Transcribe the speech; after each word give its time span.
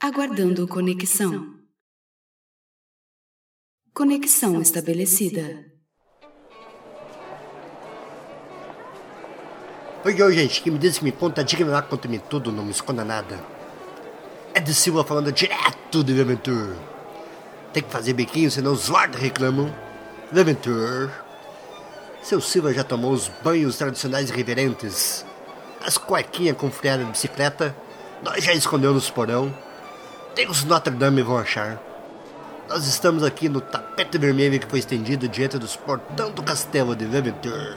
Aguardando 0.00 0.68
conexão. 0.68 1.58
Conexão 3.92 4.62
estabelecida. 4.62 5.72
Oi, 10.04 10.22
oi, 10.22 10.34
gente. 10.34 10.62
Que 10.62 10.70
me 10.70 10.78
diz 10.78 10.98
que 10.98 11.04
me 11.04 11.10
conta, 11.10 11.42
diga-me 11.42 11.72
lá, 11.72 11.82
conta-me 11.82 12.20
tudo, 12.20 12.52
não 12.52 12.64
me 12.64 12.70
esconda 12.70 13.04
nada. 13.04 13.44
É 14.54 14.60
de 14.60 14.72
Silva 14.72 15.02
falando 15.02 15.32
direto 15.32 16.04
de 16.04 16.22
Ventura. 16.22 16.76
Tem 17.72 17.82
que 17.82 17.90
fazer 17.90 18.12
biquinho, 18.12 18.52
senão 18.52 18.74
os 18.74 18.88
guardas 18.88 19.20
reclamam. 19.20 19.74
Ventura. 20.30 21.12
Seu 22.22 22.40
Silva 22.40 22.72
já 22.72 22.84
tomou 22.84 23.10
os 23.10 23.26
banhos 23.42 23.76
tradicionais 23.76 24.30
reverentes. 24.30 25.26
As 25.84 25.98
cuequinhas 25.98 26.56
com 26.56 26.70
freada 26.70 27.04
de 27.04 27.10
bicicleta. 27.10 27.74
Nós 28.22 28.44
já 28.44 28.54
escondeu 28.54 28.94
nos 28.94 29.10
porão. 29.10 29.52
Os 30.46 30.62
Notre 30.62 30.94
Dame 30.94 31.20
vão 31.20 31.36
achar. 31.36 31.78
Nós 32.68 32.86
estamos 32.86 33.24
aqui 33.24 33.48
no 33.48 33.60
tapete 33.60 34.16
vermelho 34.18 34.60
que 34.60 34.66
foi 34.66 34.78
estendido 34.78 35.28
diante 35.28 35.58
dos 35.58 35.74
portão 35.74 36.30
do 36.30 36.42
castelo 36.42 36.94
de 36.94 37.04
Leventur, 37.04 37.76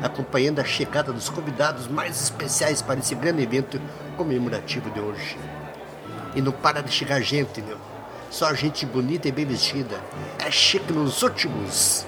acompanhando 0.00 0.60
a 0.60 0.64
chegada 0.64 1.12
dos 1.12 1.28
convidados 1.28 1.88
mais 1.88 2.22
especiais 2.22 2.80
para 2.80 3.00
esse 3.00 3.16
grande 3.16 3.42
evento 3.42 3.80
comemorativo 4.16 4.90
de 4.90 5.00
hoje. 5.00 5.36
E 6.36 6.40
não 6.40 6.52
para 6.52 6.82
de 6.82 6.92
chegar 6.92 7.20
gente, 7.20 7.60
meu. 7.60 7.78
Só 8.30 8.54
gente 8.54 8.86
bonita 8.86 9.28
e 9.28 9.32
bem 9.32 9.44
vestida. 9.44 10.00
É 10.38 10.50
chique 10.50 10.92
nos 10.92 11.20
últimos. 11.22 12.06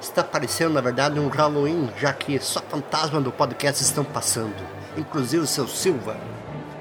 Está 0.00 0.22
parecendo, 0.22 0.74
na 0.74 0.82
verdade, 0.82 1.18
um 1.18 1.28
Halloween, 1.28 1.88
já 1.98 2.12
que 2.12 2.38
só 2.38 2.60
fantasmas 2.60 3.24
do 3.24 3.32
podcast 3.32 3.82
estão 3.82 4.04
passando, 4.04 4.54
inclusive 4.96 5.42
o 5.42 5.46
seu 5.46 5.66
Silva. 5.66 6.16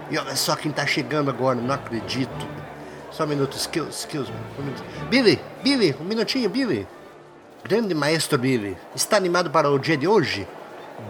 E 0.10 0.18
olha 0.18 0.36
só 0.36 0.56
quem 0.56 0.72
está 0.72 0.86
chegando 0.86 1.30
agora, 1.30 1.60
não 1.60 1.74
acredito. 1.74 2.48
Só 3.12 3.24
um 3.24 3.28
minuto, 3.28 3.56
excuse, 3.56 3.90
excuse 3.90 4.32
me. 4.32 4.38
Um 4.60 4.64
minuto. 4.64 4.84
Billy, 5.10 5.42
Billy, 5.64 5.96
um 6.00 6.04
minutinho, 6.04 6.50
Billy. 6.50 6.88
Grande 7.64 7.96
maestro 7.96 8.38
Billy, 8.38 8.78
está 8.96 9.18
animado 9.18 9.50
para 9.50 9.70
o 9.70 9.80
dia 9.80 9.98
de 9.98 10.08
hoje? 10.08 10.48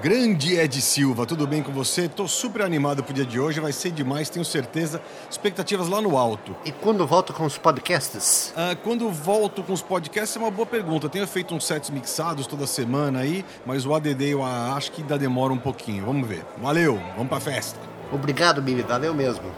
Grande 0.01 0.55
Ed 0.55 0.81
Silva, 0.81 1.25
tudo 1.25 1.45
bem 1.45 1.61
com 1.61 1.71
você? 1.71 2.07
Tô 2.07 2.27
super 2.27 2.61
animado 2.61 3.03
pro 3.03 3.13
dia 3.13 3.25
de 3.25 3.39
hoje, 3.39 3.59
vai 3.59 3.71
ser 3.71 3.91
demais, 3.91 4.29
tenho 4.29 4.45
certeza. 4.45 5.01
Expectativas 5.29 5.87
lá 5.89 6.01
no 6.01 6.17
alto. 6.17 6.55
E 6.63 6.71
quando 6.71 7.05
volta 7.05 7.33
com 7.33 7.45
os 7.45 7.57
podcasts? 7.57 8.53
Ah, 8.55 8.75
quando 8.83 9.09
volto 9.09 9.63
com 9.63 9.73
os 9.73 9.81
podcasts 9.81 10.35
é 10.35 10.39
uma 10.39 10.51
boa 10.51 10.65
pergunta. 10.65 11.09
tenho 11.09 11.27
feito 11.27 11.53
uns 11.53 11.65
sets 11.65 11.89
mixados 11.89 12.47
toda 12.47 12.65
semana 12.65 13.19
aí, 13.19 13.43
mas 13.65 13.85
o 13.85 13.93
ADD 13.93 14.29
eu 14.29 14.43
acho 14.43 14.91
que 14.91 15.01
ainda 15.01 15.17
demora 15.17 15.53
um 15.53 15.57
pouquinho. 15.57 16.05
Vamos 16.05 16.27
ver. 16.27 16.45
Valeu, 16.57 16.99
vamos 17.15 17.29
pra 17.29 17.39
festa. 17.39 17.94
Obrigado, 18.11 18.61
Billy, 18.61 18.83
valeu 18.83 19.13
mesmo. 19.13 19.51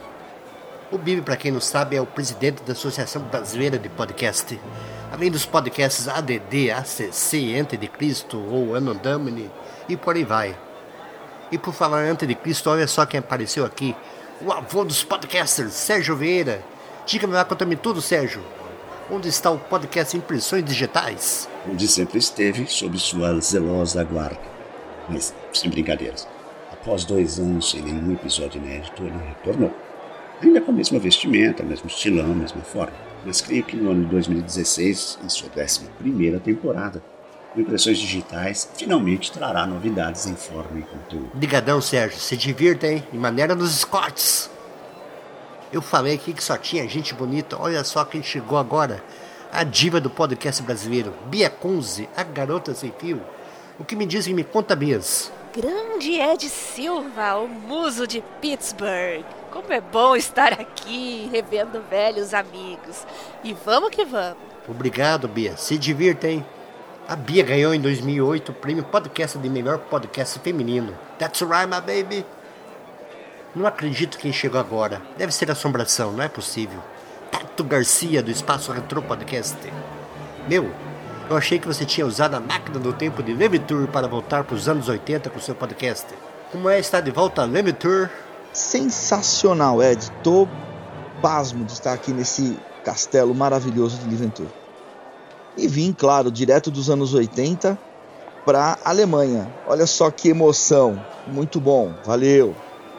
O 0.90 0.98
Bibi, 0.98 1.22
para 1.22 1.36
quem 1.36 1.52
não 1.52 1.59
sabe, 1.59 1.98
é 1.98 2.02
o 2.02 2.06
presidente 2.06 2.64
da 2.64 2.72
Associação 2.72 3.22
Brasileira 3.23 3.78
de 3.78 3.89
Podcast. 3.89 4.58
Além 5.12 5.30
dos 5.30 5.45
podcasts 5.45 6.08
ADD, 6.08 6.72
ACC, 6.72 7.59
Ante 7.59 7.76
de 7.76 7.88
Cristo 7.88 8.38
ou 8.38 8.73
Anondomini 8.73 9.52
e 9.89 9.98
por 9.98 10.16
aí 10.16 10.23
vai. 10.23 10.58
E 11.52 11.58
por 11.58 11.73
falar 11.73 12.04
Ante 12.04 12.26
de 12.26 12.36
Cristo, 12.36 12.70
olha 12.70 12.88
só 12.88 13.06
quem 13.06 13.20
apareceu 13.20 13.66
aqui. 13.66 13.94
O 14.42 14.52
avô 14.52 14.86
dos 14.86 15.04
podcasters, 15.04 15.73
Sérgio 15.73 16.16
Vieira. 16.16 16.64
Diga-me 17.06 17.34
lá, 17.34 17.44
conta-me 17.44 17.76
tudo, 17.76 18.02
Sérgio. 18.02 18.42
Onde 19.09 19.28
está 19.30 19.50
o 19.52 19.58
podcast 19.58 20.16
Impressões 20.16 20.64
Digitais? 20.64 21.50
Onde 21.70 21.88
sempre 21.88 22.17
esteve, 22.17 22.67
sob 22.67 22.98
sua 22.98 23.38
zelosa 23.39 24.04
guarda. 24.04 24.39
Mas, 25.09 25.34
sem 25.54 25.70
brincadeiras, 25.70 26.28
após 26.88 27.04
dois 27.04 27.38
anos 27.38 27.70
sem 27.70 27.82
nenhum 27.82 28.14
episódio 28.14 28.62
inédito, 28.64 29.04
ele 29.04 29.18
retornou 29.18 29.74
ainda 30.42 30.62
com 30.62 30.72
a 30.72 30.74
mesma 30.74 30.98
vestimenta, 30.98 31.62
mesmo 31.62 31.88
estilão, 31.88 32.34
mesma 32.34 32.62
forma. 32.62 32.94
Mas 33.26 33.42
creio 33.42 33.62
que 33.66 33.76
no 33.76 33.92
ano 33.92 34.06
de 34.06 34.12
2016, 34.12 35.20
em 35.22 35.28
sua 35.28 35.50
11 35.58 36.40
temporada, 36.40 37.04
Impressões 37.58 37.98
Digitais 37.98 38.70
finalmente 38.76 39.34
trará 39.34 39.66
novidades 39.66 40.28
em 40.28 40.36
forma 40.36 40.80
e 40.80 40.84
conteúdo. 40.84 41.32
Ligadão, 41.36 41.82
Sérgio. 41.82 42.20
Se 42.20 42.38
divirta, 42.38 42.88
hein? 42.88 43.04
Em 43.11 43.17
maneira 43.17 43.54
dos 43.54 43.80
Scots. 43.80 44.50
Eu 45.73 45.82
falei 45.82 46.16
aqui 46.16 46.32
que 46.32 46.44
só 46.44 46.56
tinha 46.56 46.88
gente 46.88 47.14
bonita. 47.14 47.58
Olha 47.60 47.84
só 47.84 48.06
quem 48.06 48.23
chegou 48.23 48.58
agora. 48.58 49.04
A 49.52 49.64
diva 49.66 50.00
do 50.00 50.10
podcast 50.10 50.61
brasileiro, 50.61 51.14
Bia 51.26 51.50
Kunze, 51.50 52.08
a 52.16 52.23
garota 52.23 52.73
sem 52.73 52.94
fio. 52.98 53.22
O 53.78 53.84
que 53.84 53.95
me 53.95 54.06
dizem, 54.06 54.34
me 54.34 54.44
conta, 54.44 54.76
Bias. 54.76 55.32
Grande 55.58 56.20
Ed 56.20 56.48
Silva, 56.50 57.36
o 57.38 57.48
muso 57.48 58.06
de 58.06 58.23
Pittsburgh. 58.40 59.26
Como 59.50 59.73
é 59.73 59.82
bom 59.82 60.16
estar 60.16 60.54
aqui 60.54 61.28
revendo 61.34 61.82
velhos 61.90 62.32
amigos. 62.32 63.08
E 63.44 63.56
vamos 63.66 63.90
que 63.90 64.06
vamos. 64.06 64.38
Obrigado, 64.70 65.28
Bia. 65.28 65.58
Se 65.58 65.76
divirta, 65.76 66.28
hein? 66.28 66.46
A 67.08 67.16
Bia 67.16 67.44
ganhou 67.44 67.73
em 67.73 67.82
2008 67.82 68.52
o 68.52 68.54
prêmio 68.54 68.84
podcast 68.84 69.40
de 69.40 69.50
melhor 69.50 69.80
podcast 69.80 70.38
feminino. 70.42 70.96
That's 71.17 71.42
right, 71.42 71.66
my 71.66 71.82
baby. 71.82 72.23
Não 73.56 73.66
acredito 73.66 74.20
quem 74.20 74.32
chegou 74.32 74.60
agora. 74.60 75.02
Deve 75.17 75.32
ser 75.32 75.50
assombração, 75.50 76.12
não 76.12 76.23
é 76.23 76.28
possível. 76.30 76.84
Tato 77.32 77.64
Garcia, 77.64 78.22
do 78.22 78.30
Espaço 78.30 78.72
Retro 78.72 79.02
Podcast. 79.02 79.58
Meu, 80.48 80.72
eu 81.30 81.38
achei 81.38 81.60
que 81.60 81.67
você 81.67 81.86
tinha 81.86 82.05
usado 82.05 82.36
a 82.36 82.39
máquina 82.39 82.80
do 82.80 82.93
tempo 82.93 83.21
de 83.21 83.33
Levitur 83.33 83.88
para 83.88 84.08
voltar 84.08 84.43
para 84.43 84.55
os 84.55 84.67
anos 84.67 84.88
80 84.88 85.30
com 85.30 85.39
seu 85.39 85.55
podcast. 85.55 86.08
Como 86.52 86.70
é 86.70 86.80
estar 86.80 87.02
de 87.02 87.11
volta 87.11 87.42
a 87.42 87.45
Levitur? 87.45 88.10
sensacional, 88.58 89.83
Ed. 89.83 90.11
Tô 90.23 90.48
pasmo 91.21 91.64
de 91.64 91.73
estar 91.73 91.93
aqui 91.93 92.11
nesse 92.11 92.58
castelo 92.83 93.33
maravilhoso 93.33 93.98
de 93.98 94.10
Liventur. 94.10 94.48
E 95.55 95.67
vim, 95.67 95.93
claro, 95.93 96.32
direto 96.32 96.71
dos 96.71 96.89
anos 96.89 97.14
80 97.14 97.77
para 98.45 98.77
Alemanha. 98.83 99.52
Olha 99.67 99.86
só 99.86 100.10
que 100.10 100.30
emoção. 100.30 101.04
Muito 101.27 101.60
bom. 101.60 101.93
Valeu. 102.05 102.55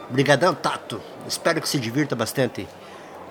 Obrigadão, 0.09 0.53
Tato. 0.53 1.01
Espero 1.27 1.61
que 1.61 1.69
se 1.69 1.79
divirta 1.79 2.15
bastante. 2.15 2.67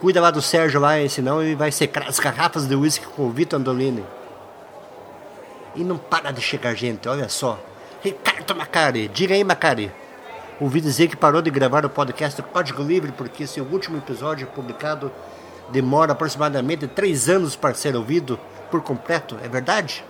Cuida 0.01 0.21
lá 0.21 0.31
do 0.31 0.41
Sérgio 0.41 0.81
lá, 0.81 0.93
senão 1.09 1.43
ele 1.43 1.57
vai 1.57 1.73
secar 1.73 2.09
as 2.09 2.19
garrafas 2.19 2.67
de 2.67 2.75
uísque 2.75 3.07
com 3.07 3.27
o 3.27 3.31
Vitor 3.31 3.59
Andolini. 3.59 4.05
E 5.75 5.85
não 5.85 5.99
para 5.99 6.31
de 6.33 6.41
chegar 6.41 6.75
gente, 6.75 7.09
olha 7.09 7.29
só. 7.29 7.59
Ricardo 8.03 8.55
Macari, 8.55 9.09
diga 9.09 9.35
aí, 9.35 9.45
Macari. 9.45 9.93
Ouvi 10.61 10.81
dizer 10.81 11.09
que 11.09 11.17
parou 11.17 11.41
de 11.41 11.51
gravar 11.51 11.85
o 11.87 11.91
podcast 11.91 12.43
Código 12.43 12.83
Livre 12.83 13.13
porque 13.13 13.47
seu 13.47 13.65
último 13.65 13.97
episódio 13.99 14.47
publicado 14.49 15.13
demora 15.71 16.13
aproximadamente 16.13 16.87
três 16.89 17.29
anos 17.29 17.55
para 17.55 17.75
ser 17.75 17.95
ouvido 17.95 18.39
por 18.71 18.83
completo. 18.83 19.37
É 19.43 19.49
verdade? 19.49 20.05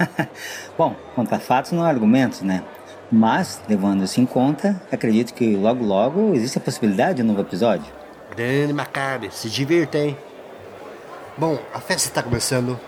Bom, 0.78 0.96
contra 1.14 1.38
fatos 1.38 1.72
não 1.72 1.84
há 1.84 1.88
argumentos, 1.88 2.40
né? 2.40 2.62
Mas, 3.10 3.60
levando 3.68 4.04
isso 4.04 4.20
em 4.20 4.26
conta, 4.26 4.80
acredito 4.90 5.34
que 5.34 5.54
logo 5.56 5.84
logo 5.84 6.32
existe 6.34 6.56
a 6.56 6.60
possibilidade 6.60 7.16
de 7.16 7.22
um 7.22 7.26
novo 7.26 7.42
episódio. 7.42 7.92
Grande 8.34 8.72
Macabre, 8.72 9.30
se 9.30 9.50
divirta, 9.50 9.98
hein? 9.98 10.16
Bom, 11.36 11.58
a 11.74 11.80
festa 11.80 12.08
está 12.08 12.22
começando. 12.22 12.80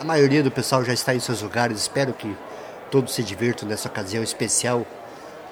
A 0.00 0.04
maioria 0.04 0.44
do 0.44 0.50
pessoal 0.50 0.84
já 0.84 0.92
está 0.92 1.12
em 1.12 1.18
seus 1.18 1.42
lugares. 1.42 1.80
Espero 1.80 2.12
que 2.12 2.36
todos 2.88 3.12
se 3.12 3.20
divirtam 3.20 3.68
nessa 3.68 3.88
ocasião 3.88 4.22
especial 4.22 4.86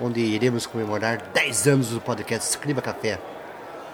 onde 0.00 0.20
iremos 0.20 0.66
comemorar 0.66 1.20
10 1.34 1.66
anos 1.66 1.88
do 1.88 2.00
podcast 2.00 2.50
Escriba 2.50 2.80
Café. 2.80 3.18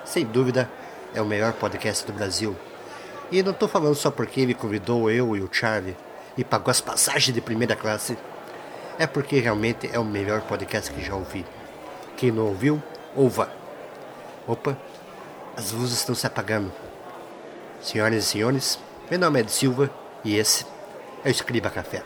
Sem 0.04 0.26
dúvida, 0.26 0.68
é 1.14 1.22
o 1.22 1.24
melhor 1.24 1.54
podcast 1.54 2.04
do 2.04 2.12
Brasil. 2.12 2.54
E 3.30 3.42
não 3.42 3.52
estou 3.52 3.66
falando 3.66 3.94
só 3.94 4.10
porque 4.10 4.44
me 4.44 4.52
convidou 4.52 5.10
eu 5.10 5.34
e 5.34 5.40
o 5.40 5.48
Charlie 5.50 5.96
e 6.36 6.44
pagou 6.44 6.70
as 6.70 6.82
passagens 6.82 7.32
de 7.32 7.40
primeira 7.40 7.74
classe. 7.74 8.18
É 8.98 9.06
porque 9.06 9.40
realmente 9.40 9.88
é 9.90 9.98
o 9.98 10.04
melhor 10.04 10.42
podcast 10.42 10.92
que 10.92 11.02
já 11.02 11.14
ouvi. 11.14 11.46
Quem 12.14 12.30
não 12.30 12.48
ouviu, 12.48 12.82
ouva. 13.16 13.50
Opa, 14.46 14.76
as 15.56 15.72
luzes 15.72 15.96
estão 15.96 16.14
se 16.14 16.26
apagando. 16.26 16.70
Senhoras 17.80 18.22
e 18.22 18.26
senhores, 18.26 18.78
meu 19.10 19.18
nome 19.18 19.38
é 19.38 19.40
Ed 19.40 19.50
Silva 19.50 20.01
e 20.24 20.36
esse 20.36 20.64
é 21.24 21.28
o 21.28 21.30
Escriba 21.30 21.70
Café. 21.70 22.02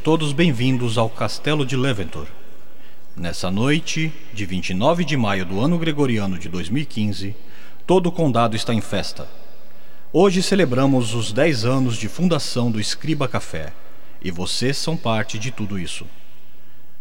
Todos 0.00 0.32
bem-vindos 0.32 0.96
ao 0.96 1.10
Castelo 1.10 1.66
de 1.66 1.76
Leventor. 1.76 2.26
Nessa 3.14 3.50
noite, 3.50 4.10
de 4.32 4.46
29 4.46 5.04
de 5.04 5.14
maio 5.14 5.44
do 5.44 5.60
ano 5.60 5.78
gregoriano 5.78 6.38
de 6.38 6.48
2015, 6.48 7.36
todo 7.86 8.06
o 8.06 8.12
condado 8.12 8.56
está 8.56 8.72
em 8.72 8.80
festa. 8.80 9.28
Hoje 10.10 10.42
celebramos 10.42 11.12
os 11.12 11.32
10 11.32 11.66
anos 11.66 11.98
de 11.98 12.08
fundação 12.08 12.70
do 12.70 12.80
Escriba 12.80 13.28
Café, 13.28 13.74
e 14.22 14.30
vocês 14.30 14.78
são 14.78 14.96
parte 14.96 15.38
de 15.38 15.50
tudo 15.50 15.78
isso. 15.78 16.06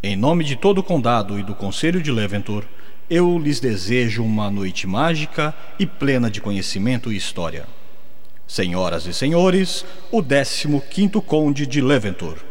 Em 0.04 0.18
nome 0.18 0.44
de 0.44 0.57
todo 0.57 0.80
o 0.80 0.84
condado 0.84 1.40
e 1.40 1.44
do 1.44 1.56
Conselho 1.56 2.04
de 2.04 2.12
Leventor, 2.12 2.66
eu 3.10 3.40
lhes 3.40 3.62
desejo 3.62 4.24
uma 4.24 4.52
noite 4.52 4.86
mágica 4.86 5.56
e 5.80 5.86
plena 5.86 6.30
de 6.30 6.42
conhecimento 6.42 7.13
e 7.13 7.16
história. 7.16 7.66
Senhoras 8.45 9.06
e 9.06 9.13
senhores, 9.13 9.86
o 10.12 10.22
15º 10.22 11.22
Conde 11.22 11.66
de 11.66 11.80
Leventor. 11.80 12.49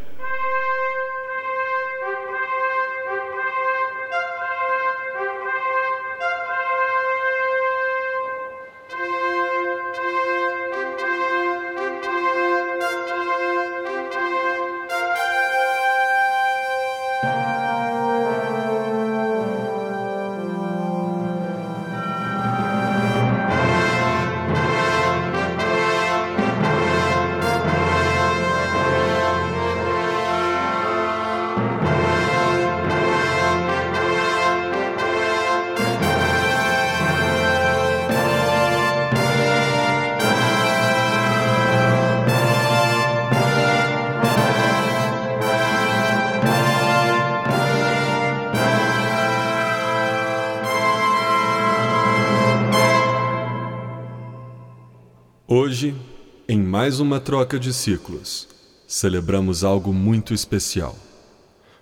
Mais 56.88 57.00
uma 57.00 57.20
troca 57.20 57.58
de 57.58 57.70
ciclos, 57.70 58.48
celebramos 58.86 59.62
algo 59.62 59.92
muito 59.92 60.32
especial. 60.32 60.96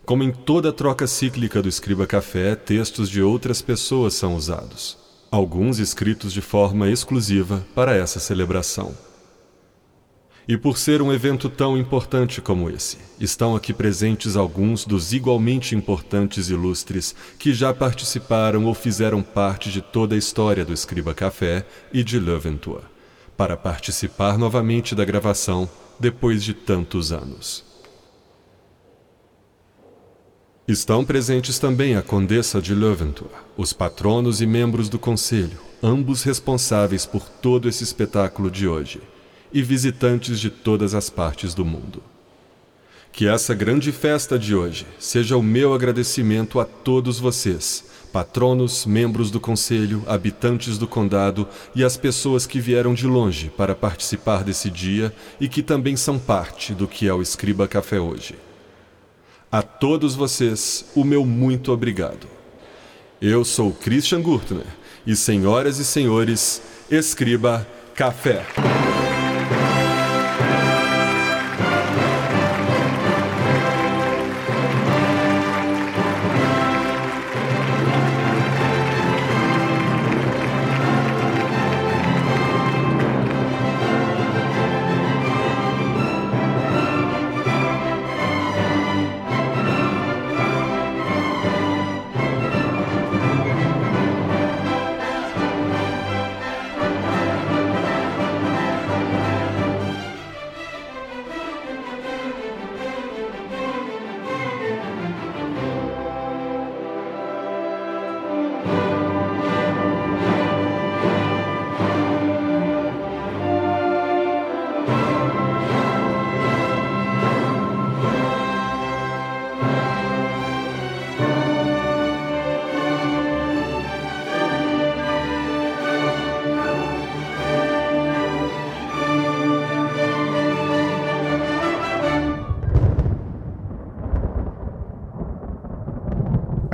Como 0.04 0.24
em 0.24 0.32
toda 0.32 0.72
troca 0.72 1.06
cíclica 1.06 1.62
do 1.62 1.68
Escriba 1.68 2.08
Café, 2.08 2.56
textos 2.56 3.08
de 3.08 3.22
outras 3.22 3.62
pessoas 3.62 4.14
são 4.14 4.34
usados, 4.34 4.98
alguns 5.30 5.78
escritos 5.78 6.32
de 6.32 6.40
forma 6.40 6.90
exclusiva 6.90 7.64
para 7.72 7.94
essa 7.94 8.18
celebração. 8.18 8.92
E 10.48 10.56
por 10.56 10.76
ser 10.76 11.00
um 11.00 11.12
evento 11.12 11.48
tão 11.48 11.78
importante 11.78 12.40
como 12.40 12.68
esse, 12.68 12.98
estão 13.20 13.54
aqui 13.54 13.72
presentes 13.72 14.34
alguns 14.34 14.84
dos 14.84 15.12
igualmente 15.12 15.76
importantes 15.76 16.50
ilustres 16.50 17.14
que 17.38 17.54
já 17.54 17.72
participaram 17.72 18.64
ou 18.64 18.74
fizeram 18.74 19.22
parte 19.22 19.70
de 19.70 19.80
toda 19.80 20.16
a 20.16 20.18
história 20.18 20.64
do 20.64 20.72
Escriba 20.72 21.14
Café 21.14 21.64
e 21.92 22.02
de 22.02 22.18
Leventour 22.18 22.95
para 23.36 23.56
participar 23.56 24.38
novamente 24.38 24.94
da 24.94 25.04
gravação 25.04 25.68
depois 26.00 26.42
de 26.42 26.54
tantos 26.54 27.12
anos. 27.12 27.64
Estão 30.66 31.04
presentes 31.04 31.58
também 31.58 31.94
a 31.94 32.02
Condessa 32.02 32.60
de 32.60 32.74
Leventhor, 32.74 33.30
os 33.56 33.72
patronos 33.72 34.40
e 34.40 34.46
membros 34.46 34.88
do 34.88 34.98
conselho, 34.98 35.60
ambos 35.80 36.24
responsáveis 36.24 37.06
por 37.06 37.28
todo 37.28 37.68
esse 37.68 37.84
espetáculo 37.84 38.50
de 38.50 38.66
hoje, 38.66 39.00
e 39.52 39.62
visitantes 39.62 40.40
de 40.40 40.50
todas 40.50 40.92
as 40.92 41.08
partes 41.08 41.54
do 41.54 41.64
mundo. 41.64 42.02
Que 43.12 43.28
essa 43.28 43.54
grande 43.54 43.92
festa 43.92 44.36
de 44.38 44.56
hoje 44.56 44.86
seja 44.98 45.36
o 45.36 45.42
meu 45.42 45.72
agradecimento 45.72 46.58
a 46.58 46.64
todos 46.64 47.20
vocês 47.20 47.84
patronos, 48.16 48.86
membros 48.86 49.30
do 49.30 49.38
conselho, 49.38 50.02
habitantes 50.06 50.78
do 50.78 50.88
condado 50.88 51.46
e 51.74 51.84
as 51.84 51.98
pessoas 51.98 52.46
que 52.46 52.58
vieram 52.58 52.94
de 52.94 53.06
longe 53.06 53.50
para 53.54 53.74
participar 53.74 54.42
desse 54.42 54.70
dia 54.70 55.12
e 55.38 55.46
que 55.46 55.62
também 55.62 55.96
são 55.96 56.18
parte 56.18 56.72
do 56.72 56.88
que 56.88 57.06
é 57.06 57.12
o 57.12 57.20
Escriba 57.20 57.68
Café 57.68 58.00
hoje. 58.00 58.34
A 59.52 59.60
todos 59.60 60.14
vocês, 60.14 60.86
o 60.94 61.04
meu 61.04 61.26
muito 61.26 61.70
obrigado. 61.70 62.26
Eu 63.20 63.44
sou 63.44 63.70
Christian 63.70 64.22
Gurtner 64.22 64.64
e, 65.06 65.14
senhoras 65.14 65.76
e 65.78 65.84
senhores, 65.84 66.62
Escriba 66.90 67.68
Café. 67.94 68.46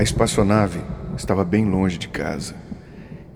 A 0.02 0.04
espaçonave 0.04 0.80
estava 1.16 1.44
bem 1.44 1.64
longe 1.64 1.96
de 1.96 2.08
casa. 2.08 2.56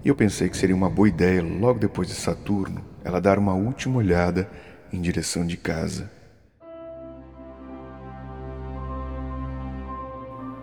E 0.05 0.09
eu 0.09 0.17
pensei 0.17 0.49
que 0.49 0.57
seria 0.57 0.75
uma 0.75 0.91
boa 0.91 1.09
ideia, 1.09 1.41
logo 1.41 1.79
depois 1.79 2.09
de 2.09 2.15
Saturno, 2.15 2.85
ela 3.05 3.21
dar 3.21 3.39
uma 3.39 3.55
última 3.55 3.99
olhada 3.99 4.51
em 4.93 5.01
direção 5.01 5.47
de 5.47 5.57
casa. 5.57 6.11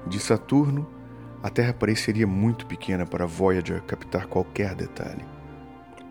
De 0.06 0.20
Saturno, 0.20 0.86
a 1.42 1.50
Terra 1.50 1.74
pareceria 1.74 2.28
muito 2.28 2.66
pequena 2.66 3.06
para 3.06 3.26
Voyager 3.26 3.82
captar 3.84 4.26
qualquer 4.26 4.76
detalhe. 4.76 5.24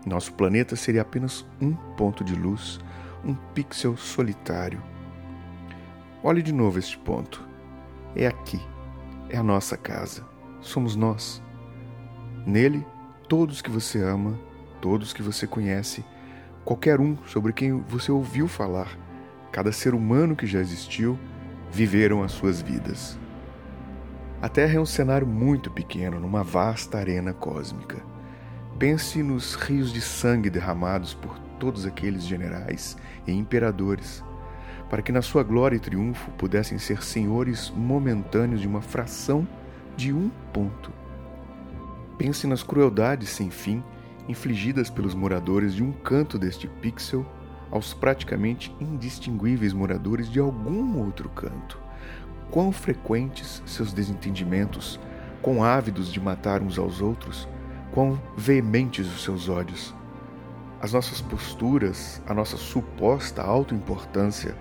Nosso 0.07 0.33
planeta 0.33 0.75
seria 0.75 1.03
apenas 1.03 1.45
um 1.61 1.71
ponto 1.95 2.23
de 2.23 2.33
luz, 2.33 2.79
um 3.23 3.35
pixel 3.53 3.95
solitário. 3.95 4.81
Olhe 6.23 6.41
de 6.41 6.51
novo 6.51 6.79
este 6.79 6.97
ponto. 6.97 7.47
É 8.15 8.25
aqui 8.25 8.59
é 9.33 9.37
a 9.37 9.43
nossa 9.43 9.75
casa, 9.75 10.23
somos 10.61 10.95
nós. 10.95 11.41
Nele, 12.45 12.85
todos 13.27 13.63
que 13.63 13.69
você 13.71 13.99
ama, 13.99 14.39
todos 14.79 15.11
que 15.11 15.23
você 15.23 15.47
conhece, 15.47 16.05
qualquer 16.63 17.01
um 17.01 17.17
sobre 17.25 17.51
quem 17.51 17.81
você 17.81 18.11
ouviu 18.11 18.47
falar, 18.47 18.95
cada 19.51 19.71
ser 19.71 19.95
humano 19.95 20.35
que 20.35 20.45
já 20.45 20.59
existiu, 20.59 21.17
viveram 21.71 22.21
as 22.21 22.31
suas 22.31 22.61
vidas. 22.61 23.17
A 24.39 24.47
Terra 24.47 24.75
é 24.75 24.79
um 24.79 24.85
cenário 24.85 25.25
muito 25.25 25.71
pequeno 25.71 26.19
numa 26.19 26.43
vasta 26.43 26.99
arena 26.99 27.33
cósmica. 27.33 28.03
Pense 28.77 29.23
nos 29.23 29.55
rios 29.55 29.91
de 29.91 30.01
sangue 30.01 30.49
derramados 30.51 31.15
por 31.15 31.39
todos 31.59 31.87
aqueles 31.87 32.23
generais 32.23 32.95
e 33.25 33.31
imperadores 33.31 34.23
para 34.93 35.01
que 35.01 35.11
na 35.11 35.23
sua 35.23 35.41
glória 35.41 35.75
e 35.75 35.79
triunfo 35.79 36.29
pudessem 36.37 36.77
ser 36.77 37.01
senhores 37.01 37.73
momentâneos 37.75 38.61
de 38.61 38.67
uma 38.67 38.79
fração 38.79 39.47
de 39.97 40.13
um 40.13 40.29
ponto. 40.53 40.91
Pense 42.15 42.45
nas 42.45 42.61
crueldades 42.61 43.29
sem 43.29 43.49
fim 43.49 43.83
infligidas 44.29 44.91
pelos 44.91 45.15
moradores 45.15 45.73
de 45.73 45.81
um 45.81 45.91
canto 45.91 46.37
deste 46.37 46.67
pixel 46.67 47.25
aos 47.71 47.91
praticamente 47.91 48.71
indistinguíveis 48.79 49.73
moradores 49.73 50.31
de 50.31 50.39
algum 50.39 50.99
outro 50.99 51.27
canto. 51.27 51.79
Quão 52.51 52.71
frequentes 52.71 53.63
seus 53.65 53.93
desentendimentos, 53.93 54.99
quão 55.41 55.63
ávidos 55.63 56.13
de 56.13 56.21
matar 56.21 56.61
uns 56.61 56.77
aos 56.77 57.01
outros, 57.01 57.47
quão 57.91 58.21
veementes 58.37 59.07
os 59.07 59.23
seus 59.23 59.49
ódios. 59.49 59.91
As 60.79 60.93
nossas 60.93 61.19
posturas, 61.19 62.21
a 62.27 62.33
nossa 62.33 62.57
suposta 62.57 63.41
autoimportância, 63.41 64.53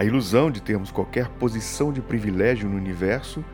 a 0.00 0.04
ilusão 0.04 0.50
de 0.50 0.62
termos 0.62 0.90
qualquer 0.90 1.28
posição 1.28 1.92
de 1.92 2.00
privilégio 2.00 2.66
no 2.66 2.74
universo 2.74 3.44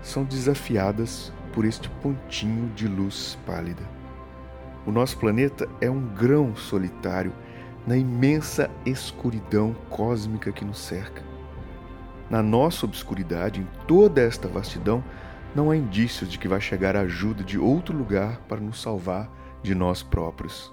são 0.00 0.22
desafiadas 0.22 1.32
por 1.52 1.64
este 1.64 1.90
pontinho 2.00 2.68
de 2.76 2.86
luz 2.86 3.36
pálida. 3.44 3.82
O 4.86 4.92
nosso 4.92 5.18
planeta 5.18 5.68
é 5.80 5.90
um 5.90 6.06
grão 6.14 6.54
solitário 6.54 7.32
na 7.84 7.96
imensa 7.96 8.70
escuridão 8.84 9.74
cósmica 9.90 10.52
que 10.52 10.64
nos 10.64 10.78
cerca. 10.78 11.24
Na 12.30 12.40
nossa 12.40 12.86
obscuridade, 12.86 13.60
em 13.60 13.66
toda 13.88 14.20
esta 14.20 14.46
vastidão, 14.46 15.02
não 15.56 15.72
há 15.72 15.76
indícios 15.76 16.30
de 16.30 16.38
que 16.38 16.46
vai 16.46 16.60
chegar 16.60 16.94
a 16.94 17.00
ajuda 17.00 17.42
de 17.42 17.58
outro 17.58 17.98
lugar 17.98 18.38
para 18.42 18.60
nos 18.60 18.80
salvar 18.80 19.28
de 19.60 19.74
nós 19.74 20.04
próprios. 20.04 20.72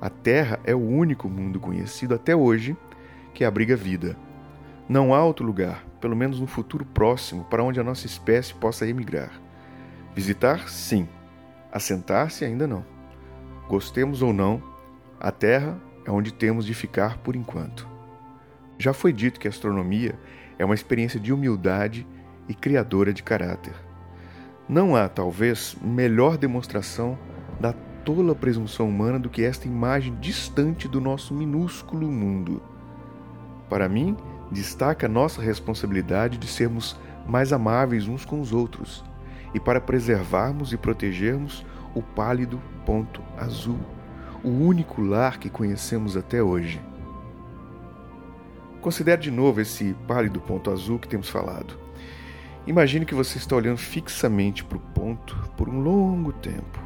A 0.00 0.10
Terra 0.10 0.58
é 0.64 0.74
o 0.74 0.84
único 0.84 1.28
mundo 1.28 1.60
conhecido 1.60 2.12
até 2.12 2.34
hoje 2.34 2.76
que 3.34 3.44
abriga 3.44 3.76
vida. 3.76 4.16
Não 4.88 5.14
há 5.14 5.24
outro 5.24 5.46
lugar, 5.46 5.84
pelo 6.00 6.16
menos 6.16 6.40
no 6.40 6.46
futuro 6.46 6.84
próximo, 6.84 7.44
para 7.44 7.62
onde 7.62 7.78
a 7.78 7.84
nossa 7.84 8.06
espécie 8.06 8.54
possa 8.54 8.86
emigrar. 8.86 9.30
Visitar, 10.14 10.68
sim. 10.68 11.08
Assentar-se, 11.72 12.44
ainda 12.44 12.66
não. 12.66 12.84
Gostemos 13.68 14.20
ou 14.20 14.32
não, 14.32 14.62
a 15.20 15.30
Terra 15.30 15.78
é 16.04 16.10
onde 16.10 16.32
temos 16.32 16.66
de 16.66 16.74
ficar 16.74 17.18
por 17.18 17.36
enquanto. 17.36 17.86
Já 18.78 18.92
foi 18.92 19.12
dito 19.12 19.38
que 19.38 19.46
a 19.46 19.50
astronomia 19.50 20.18
é 20.58 20.64
uma 20.64 20.74
experiência 20.74 21.20
de 21.20 21.32
humildade 21.32 22.06
e 22.48 22.54
criadora 22.54 23.12
de 23.12 23.22
caráter. 23.22 23.74
Não 24.68 24.96
há, 24.96 25.08
talvez, 25.08 25.76
melhor 25.80 26.36
demonstração 26.36 27.18
da 27.60 27.72
tola 28.04 28.34
presunção 28.34 28.88
humana 28.88 29.18
do 29.18 29.28
que 29.28 29.44
esta 29.44 29.68
imagem 29.68 30.16
distante 30.20 30.88
do 30.88 31.00
nosso 31.00 31.34
minúsculo 31.34 32.10
mundo. 32.10 32.62
Para 33.70 33.88
mim, 33.88 34.16
destaca 34.50 35.06
a 35.06 35.08
nossa 35.08 35.40
responsabilidade 35.40 36.36
de 36.36 36.48
sermos 36.48 36.98
mais 37.26 37.52
amáveis 37.52 38.08
uns 38.08 38.24
com 38.24 38.40
os 38.40 38.52
outros 38.52 39.04
e 39.54 39.60
para 39.60 39.80
preservarmos 39.80 40.72
e 40.72 40.76
protegermos 40.76 41.64
o 41.94 42.02
pálido 42.02 42.60
ponto 42.84 43.22
azul, 43.38 43.78
o 44.42 44.48
único 44.48 45.00
lar 45.00 45.38
que 45.38 45.48
conhecemos 45.48 46.16
até 46.16 46.42
hoje. 46.42 46.80
Considere 48.80 49.22
de 49.22 49.30
novo 49.30 49.60
esse 49.60 49.94
pálido 50.08 50.40
ponto 50.40 50.70
azul 50.70 50.98
que 50.98 51.08
temos 51.08 51.28
falado. 51.28 51.78
Imagine 52.66 53.06
que 53.06 53.14
você 53.14 53.38
está 53.38 53.54
olhando 53.54 53.78
fixamente 53.78 54.64
para 54.64 54.78
o 54.78 54.80
ponto 54.80 55.36
por 55.56 55.68
um 55.68 55.80
longo 55.80 56.32
tempo. 56.32 56.80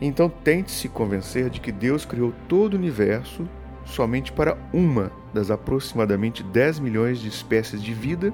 Então 0.00 0.28
tente 0.28 0.70
se 0.70 0.88
convencer 0.88 1.50
de 1.50 1.60
que 1.60 1.72
Deus 1.72 2.04
criou 2.04 2.32
todo 2.46 2.74
o 2.74 2.76
universo 2.76 3.48
somente 3.84 4.30
para 4.30 4.56
uma 4.72 5.10
das 5.32 5.50
aproximadamente 5.50 6.42
10 6.42 6.80
milhões 6.80 7.18
de 7.18 7.28
espécies 7.28 7.82
de 7.82 7.92
vida 7.92 8.32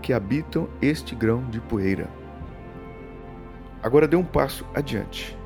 que 0.00 0.12
habitam 0.12 0.68
este 0.80 1.14
grão 1.14 1.44
de 1.50 1.60
poeira. 1.60 2.08
Agora 3.82 4.06
dê 4.06 4.16
um 4.16 4.24
passo 4.24 4.64
adiante. 4.74 5.36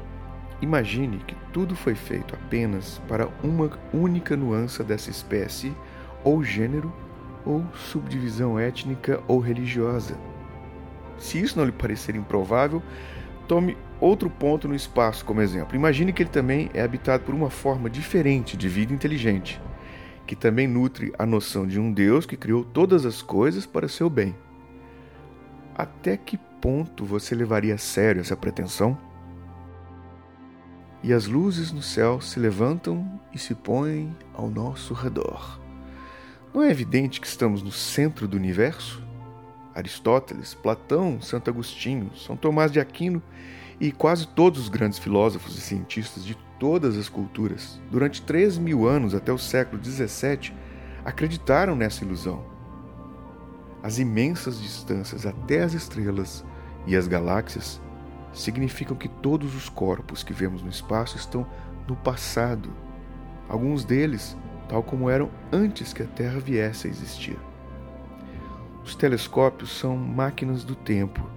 Imagine 0.60 1.18
que 1.18 1.34
tudo 1.52 1.76
foi 1.76 1.94
feito 1.94 2.34
apenas 2.34 3.00
para 3.08 3.28
uma 3.42 3.70
única 3.92 4.36
nuance 4.36 4.82
dessa 4.82 5.10
espécie 5.10 5.74
ou 6.24 6.42
gênero, 6.42 6.92
ou 7.44 7.64
subdivisão 7.74 8.58
étnica 8.58 9.22
ou 9.28 9.38
religiosa. 9.38 10.18
Se 11.18 11.40
isso 11.40 11.58
não 11.58 11.64
lhe 11.64 11.72
parecer 11.72 12.16
improvável, 12.16 12.82
tome 13.46 13.76
outro 14.00 14.28
ponto 14.28 14.66
no 14.66 14.74
espaço 14.74 15.24
como 15.24 15.40
exemplo. 15.40 15.76
Imagine 15.76 16.12
que 16.12 16.22
ele 16.22 16.30
também 16.30 16.70
é 16.74 16.82
habitado 16.82 17.24
por 17.24 17.34
uma 17.34 17.50
forma 17.50 17.88
diferente 17.88 18.56
de 18.56 18.68
vida 18.68 18.92
inteligente, 18.92 19.60
que 20.26 20.34
também 20.34 20.66
nutre 20.66 21.12
a 21.18 21.24
noção 21.24 21.66
de 21.66 21.78
um 21.78 21.92
Deus 21.92 22.26
que 22.26 22.36
criou 22.36 22.64
todas 22.64 23.06
as 23.06 23.22
coisas 23.22 23.64
para 23.64 23.88
seu 23.88 24.10
bem. 24.10 24.34
Até 25.74 26.16
que 26.16 26.36
ponto 26.60 27.04
você 27.04 27.34
levaria 27.34 27.74
a 27.74 27.78
sério 27.78 28.20
essa 28.20 28.36
pretensão? 28.36 28.98
E 31.02 31.12
as 31.12 31.26
luzes 31.26 31.70
no 31.70 31.82
céu 31.82 32.20
se 32.20 32.40
levantam 32.40 33.20
e 33.32 33.38
se 33.38 33.54
põem 33.54 34.16
ao 34.34 34.50
nosso 34.50 34.92
redor. 34.94 35.60
Não 36.52 36.62
é 36.62 36.70
evidente 36.70 37.20
que 37.20 37.26
estamos 37.26 37.62
no 37.62 37.70
centro 37.70 38.26
do 38.26 38.36
universo? 38.36 39.04
Aristóteles, 39.74 40.54
Platão, 40.54 41.20
Santo 41.20 41.50
Agostinho, 41.50 42.10
São 42.16 42.34
Tomás 42.34 42.72
de 42.72 42.80
Aquino 42.80 43.22
e 43.78 43.92
quase 43.92 44.26
todos 44.26 44.62
os 44.62 44.68
grandes 44.70 44.98
filósofos 44.98 45.56
e 45.58 45.60
cientistas 45.60 46.24
de 46.24 46.34
todas 46.58 46.96
as 46.96 47.08
culturas, 47.08 47.80
durante 47.90 48.22
três 48.22 48.58
mil 48.58 48.86
anos 48.86 49.14
até 49.14 49.32
o 49.32 49.38
século 49.38 49.82
XVII, 49.82 50.52
acreditaram 51.04 51.76
nessa 51.76 52.04
ilusão. 52.04 52.44
As 53.82 53.98
imensas 53.98 54.60
distâncias 54.60 55.24
até 55.26 55.62
as 55.62 55.72
estrelas 55.72 56.44
e 56.86 56.96
as 56.96 57.06
galáxias 57.06 57.80
significam 58.32 58.96
que 58.96 59.08
todos 59.08 59.54
os 59.54 59.68
corpos 59.68 60.22
que 60.22 60.32
vemos 60.32 60.62
no 60.62 60.68
espaço 60.68 61.16
estão 61.16 61.46
no 61.86 61.96
passado. 61.96 62.70
Alguns 63.48 63.84
deles 63.84 64.36
tal 64.68 64.82
como 64.82 65.08
eram 65.08 65.30
antes 65.52 65.92
que 65.92 66.02
a 66.02 66.06
Terra 66.06 66.40
viesse 66.40 66.86
a 66.86 66.90
existir. 66.90 67.38
Os 68.84 68.94
telescópios 68.94 69.70
são 69.70 69.96
máquinas 69.96 70.64
do 70.64 70.74
tempo. 70.74 71.28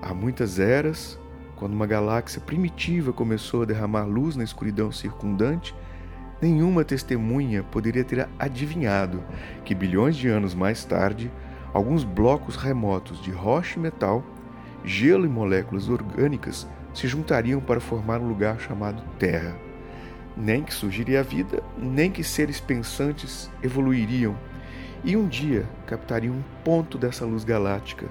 Há 0.00 0.14
muitas 0.14 0.58
eras, 0.58 1.18
quando 1.58 1.74
uma 1.74 1.86
galáxia 1.86 2.40
primitiva 2.40 3.12
começou 3.12 3.62
a 3.62 3.64
derramar 3.64 4.04
luz 4.04 4.36
na 4.36 4.44
escuridão 4.44 4.92
circundante, 4.92 5.74
nenhuma 6.40 6.84
testemunha 6.84 7.64
poderia 7.64 8.04
ter 8.04 8.28
adivinhado 8.38 9.24
que 9.64 9.74
bilhões 9.74 10.16
de 10.16 10.28
anos 10.28 10.54
mais 10.54 10.84
tarde, 10.84 11.30
alguns 11.74 12.04
blocos 12.04 12.54
remotos 12.54 13.20
de 13.20 13.32
rocha 13.32 13.76
e 13.76 13.82
metal, 13.82 14.24
gelo 14.84 15.26
e 15.26 15.28
moléculas 15.28 15.88
orgânicas 15.88 16.66
se 16.94 17.08
juntariam 17.08 17.60
para 17.60 17.80
formar 17.80 18.20
um 18.20 18.28
lugar 18.28 18.60
chamado 18.60 19.02
Terra. 19.18 19.56
Nem 20.36 20.62
que 20.62 20.72
surgiria 20.72 21.20
a 21.20 21.24
vida, 21.24 21.60
nem 21.76 22.08
que 22.08 22.22
seres 22.22 22.60
pensantes 22.60 23.50
evoluiriam 23.64 24.36
e 25.02 25.16
um 25.16 25.26
dia 25.26 25.66
captariam 25.86 26.36
um 26.36 26.42
ponto 26.64 26.96
dessa 26.96 27.24
luz 27.24 27.42
galáctica, 27.42 28.06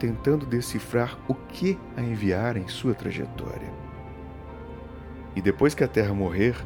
tentando 0.00 0.44
decifrar 0.44 1.16
o 1.28 1.34
que 1.34 1.78
a 1.96 2.00
enviar 2.00 2.56
em 2.56 2.66
sua 2.66 2.94
trajetória. 2.94 3.72
E 5.36 5.40
depois 5.40 5.74
que 5.74 5.84
a 5.84 5.88
Terra 5.88 6.12
morrer, 6.12 6.56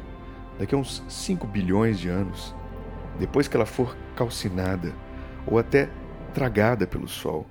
daqui 0.57 0.73
a 0.73 0.77
uns 0.77 1.03
5 1.07 1.45
bilhões 1.45 1.99
de 1.99 2.09
anos, 2.09 2.55
depois 3.19 3.47
que 3.47 3.55
ela 3.55 3.67
for 3.67 3.95
calcinada 4.15 4.91
ou 5.45 5.59
até 5.59 5.89
tragada 6.33 6.87
pelo 6.87 7.07
Sol, 7.07 7.45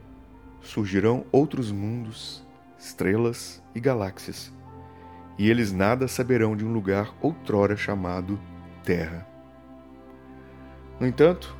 surgirão 0.60 1.24
outros 1.30 1.70
mundos, 1.70 2.44
estrelas 2.76 3.62
e 3.72 3.78
galáxias 3.78 4.52
e 5.38 5.50
eles 5.50 5.72
nada 5.72 6.06
saberão 6.06 6.56
de 6.56 6.64
um 6.64 6.72
lugar 6.72 7.14
outrora 7.20 7.76
chamado 7.76 8.38
Terra. 8.82 9.26
No 11.00 11.06
entanto, 11.06 11.56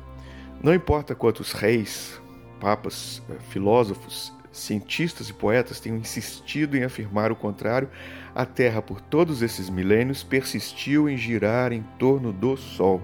não 0.61 0.73
importa 0.73 1.13
quantos 1.13 1.51
reis, 1.51 2.21
papas, 2.59 3.21
eh, 3.29 3.35
filósofos, 3.49 4.33
cientistas 4.51 5.29
e 5.29 5.33
poetas 5.33 5.79
tenham 5.79 5.97
insistido 5.97 6.77
em 6.77 6.83
afirmar 6.83 7.31
o 7.31 7.35
contrário, 7.35 7.89
a 8.33 8.45
Terra, 8.45 8.81
por 8.81 9.01
todos 9.01 9.41
esses 9.41 9.69
milênios, 9.69 10.23
persistiu 10.23 11.09
em 11.09 11.17
girar 11.17 11.71
em 11.71 11.83
torno 11.99 12.31
do 12.31 12.55
Sol. 12.55 13.01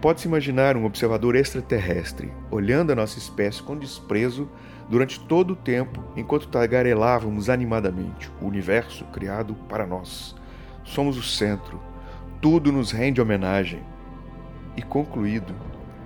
Pode-se 0.00 0.26
imaginar 0.26 0.76
um 0.76 0.84
observador 0.84 1.36
extraterrestre 1.36 2.32
olhando 2.50 2.90
a 2.90 2.96
nossa 2.96 3.18
espécie 3.18 3.62
com 3.62 3.76
desprezo 3.76 4.50
durante 4.88 5.20
todo 5.20 5.52
o 5.52 5.56
tempo 5.56 6.02
enquanto 6.16 6.48
tagarelávamos 6.48 7.48
animadamente 7.48 8.28
o 8.40 8.46
universo 8.46 9.04
criado 9.06 9.54
para 9.68 9.86
nós. 9.86 10.34
Somos 10.84 11.16
o 11.16 11.22
centro, 11.22 11.80
tudo 12.40 12.72
nos 12.72 12.90
rende 12.90 13.20
homenagem. 13.20 13.80
E 14.76 14.82
concluído 14.82 15.54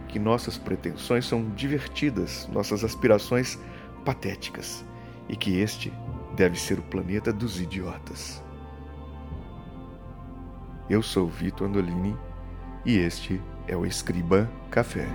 que 0.08 0.18
nossas 0.18 0.56
pretensões 0.56 1.26
são 1.26 1.50
divertidas, 1.50 2.48
nossas 2.52 2.84
aspirações 2.84 3.58
patéticas, 4.04 4.84
e 5.28 5.36
que 5.36 5.58
este 5.58 5.92
deve 6.34 6.58
ser 6.58 6.78
o 6.78 6.82
planeta 6.82 7.32
dos 7.32 7.60
idiotas. 7.60 8.42
Eu 10.88 11.02
sou 11.02 11.26
Vitor 11.26 11.66
Andolini 11.66 12.16
e 12.84 12.96
este 12.96 13.40
é 13.66 13.76
o 13.76 13.84
Escriba 13.84 14.48
Café. 14.70 15.08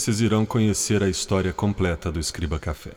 Vocês 0.00 0.22
irão 0.22 0.46
conhecer 0.46 1.02
a 1.02 1.10
história 1.10 1.52
completa 1.52 2.10
do 2.10 2.18
Escriba 2.18 2.58
Café. 2.58 2.94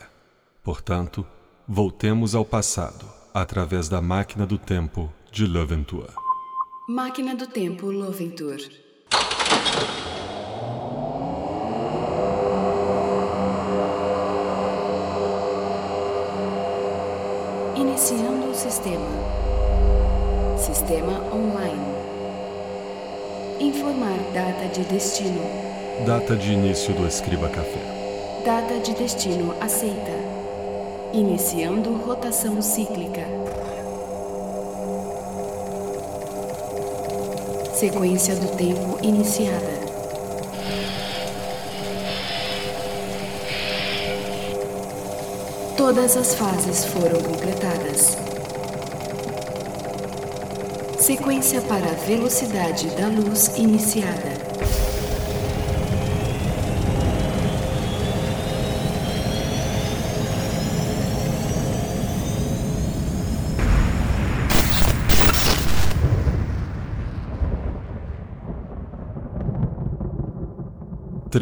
Portanto, 0.64 1.26
voltemos 1.68 2.34
ao 2.34 2.46
passado 2.46 3.06
através 3.34 3.90
da 3.90 4.02
máquina 4.02 4.46
do 4.46 4.58
tempo 4.58 5.12
de 5.30 5.46
Leventur. 5.46 6.08
Máquina 6.88 7.36
do 7.36 7.46
tempo 7.46 7.88
Loventur. 7.92 8.58
Iniciando 17.76 18.50
o 18.50 18.56
sistema. 18.56 19.10
Sistema 20.58 21.20
online. 21.36 21.84
Informar 23.60 24.18
data 24.34 24.70
de 24.70 24.86
destino. 24.86 25.63
Data 26.02 26.36
de 26.36 26.52
início 26.52 26.94
do 26.94 27.08
Escriba 27.08 27.48
Café. 27.48 27.80
Data 28.44 28.78
de 28.80 28.94
destino 28.94 29.56
aceita. 29.62 30.12
Iniciando 31.14 31.94
rotação 31.94 32.62
cíclica. 32.62 33.22
Sequência 37.74 38.36
do 38.36 38.48
tempo 38.58 38.98
iniciada. 39.02 39.80
Todas 45.78 46.18
as 46.18 46.36
fases 46.36 46.84
foram 46.86 47.22
completadas. 47.22 48.18
Sequência 51.00 51.62
para 51.62 51.92
a 51.92 52.06
velocidade 52.06 52.88
da 52.98 53.08
luz 53.08 53.58
iniciada. 53.58 54.53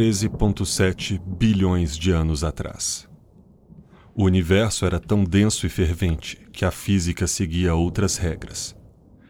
Treze 0.02 0.30
ponto 0.30 0.66
sete 0.66 1.22
bilhões 1.24 1.96
de 1.96 2.10
anos 2.10 2.44
atrás. 2.44 3.08
O 4.16 4.24
universo 4.24 4.84
era 4.84 5.00
tão 5.00 5.24
denso 5.24 5.68
e 5.68 5.70
fervente 5.70 6.40
que 6.52 6.66
a 6.66 6.72
física 6.72 7.28
seguia 7.28 7.76
outras 7.76 8.18
regras, 8.18 8.76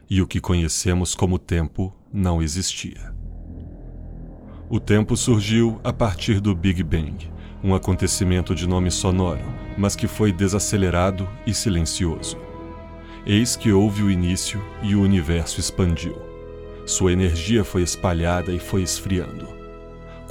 e 0.10 0.22
o 0.22 0.26
que 0.26 0.40
conhecemos 0.40 1.14
como 1.14 1.38
tempo 1.38 1.94
não 2.14 2.42
existia. 2.42 3.14
O 4.70 4.80
tempo 4.80 5.18
surgiu 5.18 5.78
a 5.84 5.92
partir 5.92 6.40
do 6.40 6.56
Big 6.56 6.82
Bang, 6.84 7.30
um 7.62 7.76
acontecimento 7.76 8.56
de 8.56 8.66
nome 8.66 8.90
sonoro, 8.90 9.44
mas 9.78 9.94
que 9.94 10.08
foi 10.08 10.32
desacelerado 10.32 11.28
e 11.46 11.54
silencioso. 11.54 12.38
Eis 13.26 13.58
que 13.58 13.74
houve 13.74 14.04
o 14.04 14.10
início 14.10 14.64
e 14.82 14.96
o 14.96 15.02
universo 15.02 15.60
expandiu. 15.60 16.16
Sua 16.86 17.12
energia 17.12 17.66
foi 17.66 17.82
espalhada 17.82 18.54
e 18.54 18.58
foi 18.58 18.84
esfriando. 18.84 19.60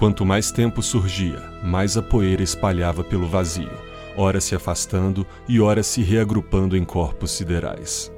Quanto 0.01 0.27
mais 0.27 0.51
tempo 0.51 0.83
surgia, 0.83 1.41
mais 1.63 1.97
a 1.97 2.03
poeira 2.03 2.43
espalhava 2.43 3.05
pelo 3.05 3.29
vazio 3.29 3.71
ora 4.17 4.41
se 4.41 4.55
afastando 4.55 5.27
e 5.49 5.61
ora 5.61 5.83
se 5.83 6.03
reagrupando 6.03 6.77
em 6.77 6.85
corpos 6.85 7.31
siderais. 7.31 8.13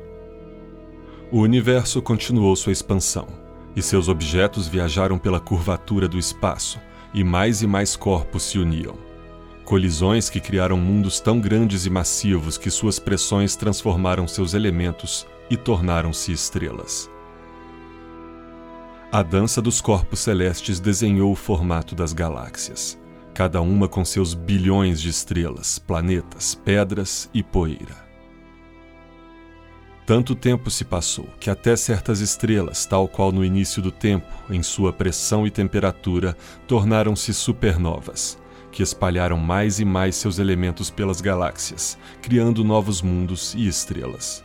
O 1.31 1.40
universo 1.40 2.03
continuou 2.03 2.55
sua 2.57 2.73
expansão, 2.73 3.27
e 3.75 3.81
seus 3.81 4.09
objetos 4.09 4.68
viajaram 4.68 5.18
pela 5.18 5.40
curvatura 5.40 6.07
do 6.07 6.18
espaço, 6.18 6.81
e 7.14 7.23
mais 7.25 7.62
e 7.62 7.66
mais 7.66 7.97
corpos 7.97 8.42
se 8.42 8.59
uniam. 8.59 8.97
Colisões 9.64 10.29
que 10.29 10.40
criaram 10.40 10.77
mundos 10.77 11.21
tão 11.21 11.40
grandes 11.40 11.87
e 11.87 11.90
massivos 11.90 12.59
que 12.59 12.71
suas 12.71 12.99
pressões 12.99 13.57
transformaram 13.57 14.27
seus 14.27 14.55
elementos 14.55 15.27
e 15.49 15.57
tornaram-se 15.57 16.33
estrelas. 16.33 17.09
A 19.12 19.22
dança 19.22 19.61
dos 19.61 19.81
corpos 19.81 20.20
celestes 20.20 20.81
desenhou 20.81 21.31
o 21.31 21.37
formato 21.37 21.94
das 21.94 22.12
galáxias 22.12 22.98
cada 23.35 23.61
uma 23.61 23.88
com 23.88 24.05
seus 24.05 24.35
bilhões 24.35 25.01
de 25.01 25.09
estrelas, 25.09 25.79
planetas, 25.79 26.55
pedras 26.55 27.31
e 27.33 27.42
poeira. 27.42 28.03
Tanto 30.05 30.35
tempo 30.35 30.70
se 30.70 30.85
passou 30.85 31.27
que 31.40 31.48
até 31.48 31.75
certas 31.77 32.20
estrelas, 32.20 32.85
tal 32.85 33.09
qual 33.09 33.33
no 33.33 33.44
início 33.44 33.81
do 33.81 33.90
tempo, 33.90 34.27
em 34.51 34.62
sua 34.62 34.92
pressão 34.92 35.46
e 35.46 35.51
temperatura, 35.51 36.37
tornaram-se 36.66 37.33
supernovas, 37.33 38.38
que 38.70 38.83
espalharam 38.83 39.38
mais 39.38 39.79
e 39.79 39.85
mais 39.85 40.16
seus 40.16 40.38
elementos 40.38 40.90
pelas 40.90 41.20
galáxias, 41.20 41.96
criando 42.20 42.64
novos 42.64 43.01
mundos 43.01 43.55
e 43.55 43.66
estrelas. 43.66 44.44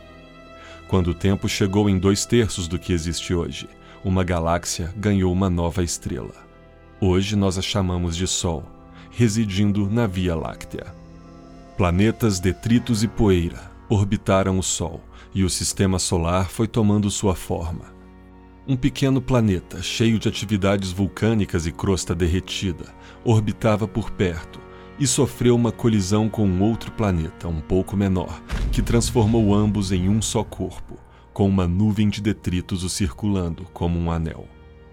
Quando 0.86 1.08
o 1.08 1.14
tempo 1.14 1.48
chegou 1.48 1.90
em 1.90 1.98
dois 1.98 2.24
terços 2.24 2.68
do 2.68 2.78
que 2.78 2.92
existe 2.92 3.34
hoje, 3.34 3.68
uma 4.04 4.24
galáxia 4.24 4.92
ganhou 4.96 5.32
uma 5.32 5.50
nova 5.50 5.82
estrela. 5.82 6.34
Hoje 7.00 7.36
nós 7.36 7.58
a 7.58 7.62
chamamos 7.62 8.16
de 8.16 8.26
Sol 8.26 8.64
residindo 9.10 9.90
na 9.90 10.06
Via 10.06 10.36
Láctea. 10.36 10.94
Planetas, 11.76 12.38
detritos 12.38 13.02
e 13.02 13.08
poeira 13.08 13.70
orbitaram 13.88 14.58
o 14.58 14.62
Sol 14.62 15.00
e 15.34 15.42
o 15.42 15.50
sistema 15.50 15.98
solar 15.98 16.48
foi 16.48 16.68
tomando 16.68 17.10
sua 17.10 17.34
forma. 17.34 17.86
Um 18.66 18.76
pequeno 18.76 19.20
planeta, 19.20 19.82
cheio 19.82 20.18
de 20.18 20.28
atividades 20.28 20.92
vulcânicas 20.92 21.66
e 21.66 21.72
crosta 21.72 22.14
derretida, 22.14 22.94
orbitava 23.24 23.88
por 23.88 24.10
perto 24.10 24.60
e 24.98 25.06
sofreu 25.06 25.56
uma 25.56 25.72
colisão 25.72 26.28
com 26.28 26.46
um 26.46 26.62
outro 26.62 26.92
planeta, 26.92 27.48
um 27.48 27.60
pouco 27.60 27.96
menor, 27.96 28.42
que 28.70 28.82
transformou 28.82 29.54
ambos 29.54 29.90
em 29.90 30.08
um 30.08 30.20
só 30.20 30.44
corpo, 30.44 30.98
com 31.38 31.48
uma 31.48 31.68
nuvem 31.68 32.08
de 32.08 32.20
detritos 32.20 32.82
o 32.82 32.88
circulando 32.88 33.62
como 33.72 33.96
um 33.96 34.10
anel. 34.10 34.48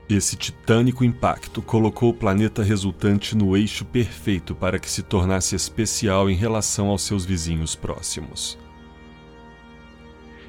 Esse 0.07 0.35
titânico 0.35 1.03
impacto 1.03 1.59
colocou 1.59 2.11
o 2.11 2.13
planeta 2.13 2.61
resultante 2.61 3.35
no 3.35 3.57
eixo 3.57 3.83
perfeito 3.83 4.53
para 4.53 4.77
que 4.77 4.87
se 4.87 5.01
tornasse 5.01 5.55
especial 5.55 6.29
em 6.29 6.35
relação 6.35 6.89
aos 6.89 7.01
seus 7.01 7.25
vizinhos 7.25 7.73
próximos. 7.73 8.59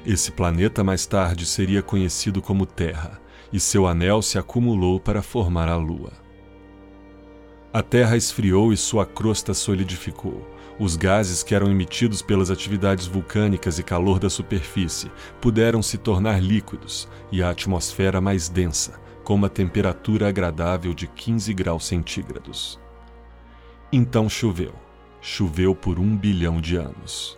Esse 0.05 0.31
planeta 0.31 0.83
mais 0.83 1.07
tarde 1.07 1.47
seria 1.47 1.81
conhecido 1.81 2.43
como 2.43 2.67
Terra, 2.67 3.19
e 3.51 3.59
seu 3.59 3.87
anel 3.87 4.21
se 4.21 4.37
acumulou 4.37 4.99
para 4.99 5.23
formar 5.23 5.67
a 5.67 5.77
Lua. 5.77 6.13
A 7.73 7.81
Terra 7.81 8.15
esfriou 8.15 8.71
e 8.71 8.77
sua 8.77 9.03
crosta 9.03 9.51
solidificou. 9.51 10.47
Os 10.79 10.95
gases 10.95 11.41
que 11.41 11.55
eram 11.55 11.71
emitidos 11.71 12.21
pelas 12.21 12.51
atividades 12.51 13.07
vulcânicas 13.07 13.79
e 13.79 13.83
calor 13.83 14.19
da 14.19 14.29
superfície 14.29 15.11
puderam 15.41 15.81
se 15.81 15.97
tornar 15.97 16.39
líquidos 16.41 17.07
e 17.31 17.41
a 17.41 17.49
atmosfera 17.49 18.21
mais 18.21 18.47
densa, 18.47 18.99
com 19.23 19.33
uma 19.33 19.49
temperatura 19.49 20.29
agradável 20.29 20.93
de 20.93 21.07
15 21.07 21.51
graus 21.55 21.87
centígrados. 21.87 22.79
Então 23.91 24.29
choveu. 24.29 24.73
Choveu 25.19 25.73
por 25.73 25.97
um 25.97 26.15
bilhão 26.15 26.61
de 26.61 26.75
anos. 26.75 27.37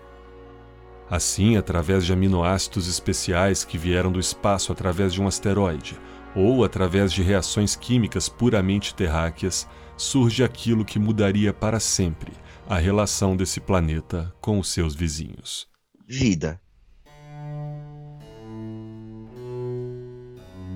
Assim, 1.09 1.55
através 1.55 2.05
de 2.05 2.11
aminoácidos 2.11 2.89
especiais 2.89 3.63
que 3.63 3.77
vieram 3.77 4.11
do 4.11 4.19
espaço 4.19 4.71
através 4.71 5.13
de 5.13 5.21
um 5.21 5.27
asteroide, 5.27 5.97
ou 6.35 6.63
através 6.63 7.11
de 7.11 7.23
reações 7.23 7.75
químicas 7.75 8.27
puramente 8.27 8.93
terráqueas, 8.93 9.67
surge 9.95 10.43
aquilo 10.43 10.85
que 10.85 10.99
mudaria 10.99 11.53
para 11.53 11.79
sempre 11.79 12.33
a 12.69 12.77
relação 12.77 13.35
desse 13.35 13.59
planeta 13.59 14.31
com 14.39 14.59
os 14.59 14.71
seus 14.71 14.93
vizinhos. 14.93 15.67
Vida. 16.07 16.61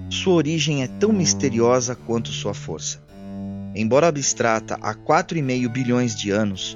Sua 0.09 0.33
origem 0.33 0.81
é 0.81 0.87
tão 0.87 1.13
misteriosa 1.13 1.95
quanto 1.95 2.29
sua 2.29 2.55
força. 2.55 2.99
Embora 3.75 4.07
abstrata 4.07 4.73
há 4.81 4.95
4,5 4.95 5.69
bilhões 5.69 6.15
de 6.15 6.31
anos, 6.31 6.75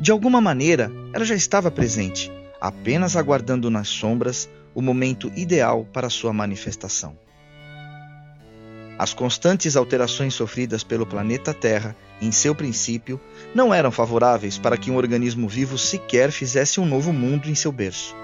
de 0.00 0.10
alguma 0.10 0.40
maneira 0.40 0.90
ela 1.12 1.24
já 1.24 1.36
estava 1.36 1.70
presente, 1.70 2.28
apenas 2.60 3.14
aguardando 3.14 3.70
nas 3.70 3.86
sombras 3.86 4.48
o 4.74 4.82
momento 4.82 5.30
ideal 5.36 5.84
para 5.92 6.10
sua 6.10 6.32
manifestação. 6.32 7.16
As 8.98 9.12
constantes 9.12 9.76
alterações 9.76 10.34
sofridas 10.34 10.82
pelo 10.82 11.06
planeta 11.06 11.52
Terra, 11.52 11.96
em 12.20 12.32
seu 12.32 12.54
princípio, 12.54 13.20
não 13.54 13.72
eram 13.72 13.90
favoráveis 13.90 14.58
para 14.58 14.76
que 14.76 14.90
um 14.90 14.96
organismo 14.96 15.48
vivo 15.48 15.76
sequer 15.76 16.30
fizesse 16.30 16.80
um 16.80 16.86
novo 16.86 17.12
mundo 17.12 17.48
em 17.48 17.54
seu 17.54 17.70
berço. 17.70 18.14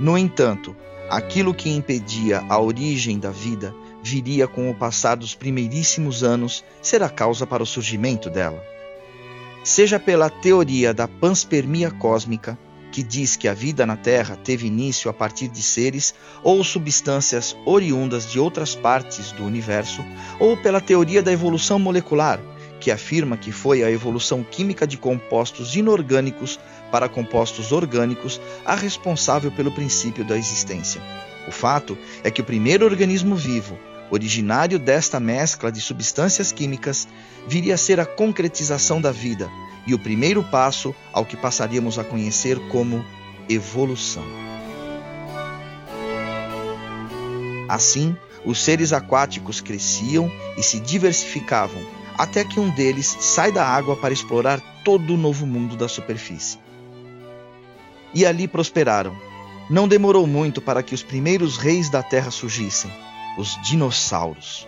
No 0.00 0.18
entanto, 0.18 0.76
Aquilo 1.08 1.54
que 1.54 1.70
impedia 1.70 2.44
a 2.48 2.60
origem 2.60 3.16
da 3.16 3.30
vida 3.30 3.72
viria 4.02 4.48
com 4.48 4.68
o 4.68 4.74
passar 4.74 5.16
dos 5.16 5.36
primeiríssimos 5.36 6.24
anos 6.24 6.64
ser 6.82 7.00
a 7.00 7.08
causa 7.08 7.46
para 7.46 7.62
o 7.62 7.66
surgimento 7.66 8.28
dela. 8.28 8.60
Seja 9.62 10.00
pela 10.00 10.28
teoria 10.28 10.92
da 10.92 11.06
panspermia 11.06 11.92
cósmica, 11.92 12.58
que 12.96 13.02
diz 13.02 13.36
que 13.36 13.46
a 13.46 13.52
vida 13.52 13.84
na 13.84 13.94
Terra 13.94 14.38
teve 14.42 14.66
início 14.66 15.10
a 15.10 15.12
partir 15.12 15.48
de 15.48 15.60
seres 15.60 16.14
ou 16.42 16.64
substâncias 16.64 17.54
oriundas 17.66 18.32
de 18.32 18.40
outras 18.40 18.74
partes 18.74 19.32
do 19.32 19.44
universo, 19.44 20.02
ou 20.40 20.56
pela 20.56 20.80
teoria 20.80 21.22
da 21.22 21.30
evolução 21.30 21.78
molecular, 21.78 22.40
que 22.80 22.90
afirma 22.90 23.36
que 23.36 23.52
foi 23.52 23.84
a 23.84 23.90
evolução 23.90 24.42
química 24.42 24.86
de 24.86 24.96
compostos 24.96 25.76
inorgânicos 25.76 26.58
para 26.90 27.06
compostos 27.06 27.70
orgânicos 27.70 28.40
a 28.64 28.74
responsável 28.74 29.52
pelo 29.52 29.70
princípio 29.70 30.24
da 30.24 30.38
existência. 30.38 31.02
O 31.46 31.52
fato 31.52 31.98
é 32.24 32.30
que 32.30 32.40
o 32.40 32.44
primeiro 32.44 32.86
organismo 32.86 33.36
vivo, 33.36 33.78
originário 34.10 34.78
desta 34.78 35.18
mescla 35.18 35.70
de 35.70 35.80
substâncias 35.80 36.52
químicas, 36.52 37.08
viria 37.46 37.74
a 37.74 37.78
ser 37.78 38.00
a 38.00 38.06
concretização 38.06 39.00
da 39.00 39.10
vida 39.10 39.48
e 39.86 39.94
o 39.94 39.98
primeiro 39.98 40.42
passo 40.42 40.94
ao 41.12 41.24
que 41.24 41.36
passaríamos 41.36 41.98
a 41.98 42.04
conhecer 42.04 42.58
como 42.68 43.04
evolução. 43.48 44.24
Assim, 47.68 48.16
os 48.44 48.62
seres 48.62 48.92
aquáticos 48.92 49.60
cresciam 49.60 50.30
e 50.56 50.62
se 50.62 50.78
diversificavam, 50.78 51.82
até 52.16 52.44
que 52.44 52.60
um 52.60 52.70
deles 52.70 53.16
sai 53.20 53.50
da 53.50 53.66
água 53.66 53.96
para 53.96 54.14
explorar 54.14 54.60
todo 54.84 55.14
o 55.14 55.16
novo 55.16 55.46
mundo 55.46 55.76
da 55.76 55.88
superfície. 55.88 56.58
E 58.14 58.24
ali 58.24 58.46
prosperaram. 58.46 59.16
Não 59.68 59.88
demorou 59.88 60.28
muito 60.28 60.62
para 60.62 60.80
que 60.80 60.94
os 60.94 61.02
primeiros 61.02 61.56
reis 61.56 61.90
da 61.90 62.04
Terra 62.04 62.30
surgissem 62.30 62.90
os 63.36 63.60
dinossauros. 63.62 64.66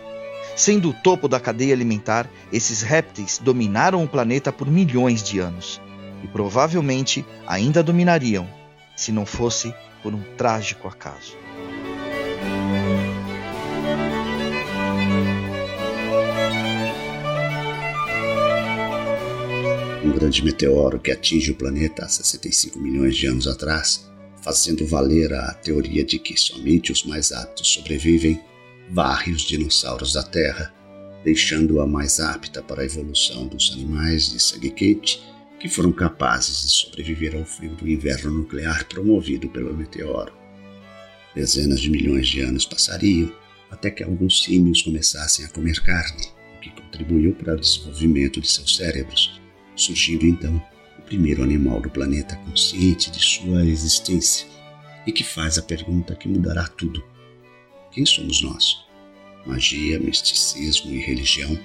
Sendo 0.55 0.89
o 0.89 0.93
topo 0.93 1.27
da 1.27 1.39
cadeia 1.39 1.73
alimentar, 1.73 2.29
esses 2.51 2.81
répteis 2.81 3.37
dominaram 3.37 4.03
o 4.03 4.07
planeta 4.07 4.51
por 4.51 4.69
milhões 4.69 5.23
de 5.23 5.39
anos 5.39 5.79
e 6.23 6.27
provavelmente 6.27 7.25
ainda 7.47 7.81
dominariam 7.81 8.47
se 8.95 9.11
não 9.11 9.25
fosse 9.25 9.73
por 10.03 10.13
um 10.13 10.21
trágico 10.35 10.87
acaso. 10.87 11.37
Um 20.03 20.11
grande 20.11 20.43
meteoro 20.43 20.99
que 20.99 21.11
atinge 21.11 21.51
o 21.51 21.55
planeta 21.55 22.03
há 22.03 22.09
65 22.09 22.79
milhões 22.79 23.15
de 23.15 23.27
anos 23.27 23.47
atrás, 23.47 24.09
fazendo 24.41 24.85
valer 24.85 25.33
a 25.33 25.53
teoria 25.53 26.03
de 26.03 26.17
que 26.19 26.37
somente 26.37 26.91
os 26.91 27.03
mais 27.03 27.31
aptos 27.31 27.67
sobrevivem, 27.67 28.41
varre 28.89 29.31
os 29.31 29.43
dinossauros 29.43 30.13
da 30.13 30.23
Terra, 30.23 30.73
deixando-a 31.23 31.85
mais 31.85 32.19
apta 32.19 32.61
para 32.61 32.81
a 32.81 32.85
evolução 32.85 33.47
dos 33.47 33.71
animais 33.73 34.31
de 34.31 34.39
sangue 34.39 34.71
quente 34.71 35.21
que 35.59 35.67
foram 35.67 35.91
capazes 35.91 36.63
de 36.63 36.71
sobreviver 36.71 37.35
ao 37.35 37.45
frio 37.45 37.75
do 37.75 37.87
inverno 37.87 38.31
nuclear 38.31 38.85
promovido 38.85 39.49
pelo 39.49 39.75
meteoro. 39.75 40.33
Dezenas 41.35 41.81
de 41.81 41.89
milhões 41.89 42.27
de 42.27 42.41
anos 42.41 42.65
passariam 42.65 43.31
até 43.69 43.91
que 43.91 44.03
alguns 44.03 44.43
símios 44.43 44.81
começassem 44.81 45.45
a 45.45 45.49
comer 45.49 45.79
carne, 45.83 46.27
o 46.57 46.59
que 46.61 46.69
contribuiu 46.71 47.33
para 47.33 47.53
o 47.53 47.59
desenvolvimento 47.59 48.41
de 48.41 48.49
seus 48.49 48.77
cérebros, 48.77 49.39
surgindo 49.75 50.25
então 50.25 50.61
o 50.97 51.01
primeiro 51.01 51.43
animal 51.43 51.79
do 51.81 51.89
planeta 51.89 52.35
consciente 52.37 53.11
de 53.11 53.19
sua 53.19 53.65
existência 53.65 54.47
e 55.05 55.11
que 55.11 55.23
faz 55.23 55.57
a 55.57 55.61
pergunta 55.61 56.15
que 56.15 56.27
mudará 56.27 56.67
tudo 56.67 57.03
quem 57.91 58.05
somos 58.05 58.41
nós? 58.41 58.85
Magia, 59.45 59.99
misticismo 59.99 60.91
e 60.91 60.99
religião 60.99 61.57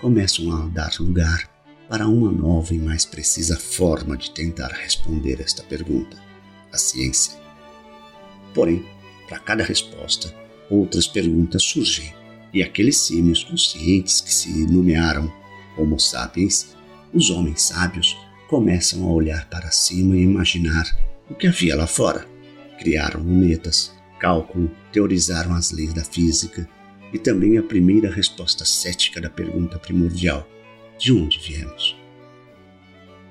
começam 0.00 0.50
a 0.52 0.66
dar 0.68 0.92
lugar 0.98 1.48
para 1.88 2.08
uma 2.08 2.30
nova 2.30 2.74
e 2.74 2.78
mais 2.78 3.04
precisa 3.04 3.56
forma 3.56 4.16
de 4.16 4.30
tentar 4.30 4.68
responder 4.68 5.40
esta 5.40 5.62
pergunta: 5.62 6.16
a 6.72 6.78
ciência. 6.78 7.38
Porém, 8.54 8.84
para 9.28 9.38
cada 9.38 9.62
resposta, 9.62 10.34
outras 10.68 11.06
perguntas 11.06 11.62
surgem, 11.62 12.12
e 12.52 12.62
aqueles 12.62 12.96
símios 12.96 13.44
conscientes 13.44 14.20
que 14.20 14.32
se 14.32 14.66
nomearam 14.66 15.32
Homo 15.76 15.98
sapiens, 16.00 16.74
os 17.14 17.30
homens 17.30 17.62
sábios, 17.62 18.16
começam 18.48 19.04
a 19.04 19.12
olhar 19.12 19.48
para 19.48 19.70
cima 19.70 20.16
e 20.16 20.22
imaginar 20.22 20.84
o 21.28 21.34
que 21.34 21.46
havia 21.46 21.76
lá 21.76 21.86
fora. 21.86 22.26
Criaram 22.78 23.20
lunetas, 23.20 23.94
cálculo, 24.20 24.70
teorizaram 24.92 25.54
as 25.54 25.72
leis 25.72 25.92
da 25.92 26.04
física 26.04 26.68
e 27.12 27.18
também 27.18 27.58
a 27.58 27.62
primeira 27.62 28.10
resposta 28.10 28.64
cética 28.64 29.20
da 29.20 29.30
pergunta 29.30 29.78
primordial: 29.78 30.46
de 30.98 31.12
onde 31.12 31.38
viemos? 31.38 31.96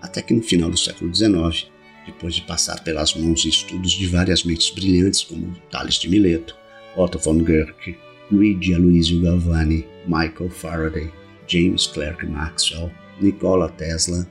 Até 0.01 0.21
que 0.21 0.33
no 0.33 0.41
final 0.41 0.69
do 0.69 0.77
século 0.77 1.13
XIX, 1.13 1.69
depois 2.05 2.33
de 2.33 2.41
passar 2.41 2.83
pelas 2.83 3.13
mãos 3.13 3.45
e 3.45 3.49
estudos 3.49 3.91
de 3.91 4.07
várias 4.07 4.43
mentes 4.43 4.69
brilhantes 4.71 5.23
como 5.23 5.55
Tales 5.69 5.95
de 5.95 6.09
Mileto, 6.09 6.55
Otto 6.97 7.19
von 7.19 7.37
Guericke, 7.37 7.97
Luigi 8.31 8.73
Aloisio 8.73 9.21
Galvani, 9.21 9.85
Michael 10.07 10.49
Faraday, 10.49 11.11
James 11.47 11.87
Clerk 11.87 12.25
Maxwell, 12.25 12.91
Nikola 13.21 13.69
Tesla 13.69 14.27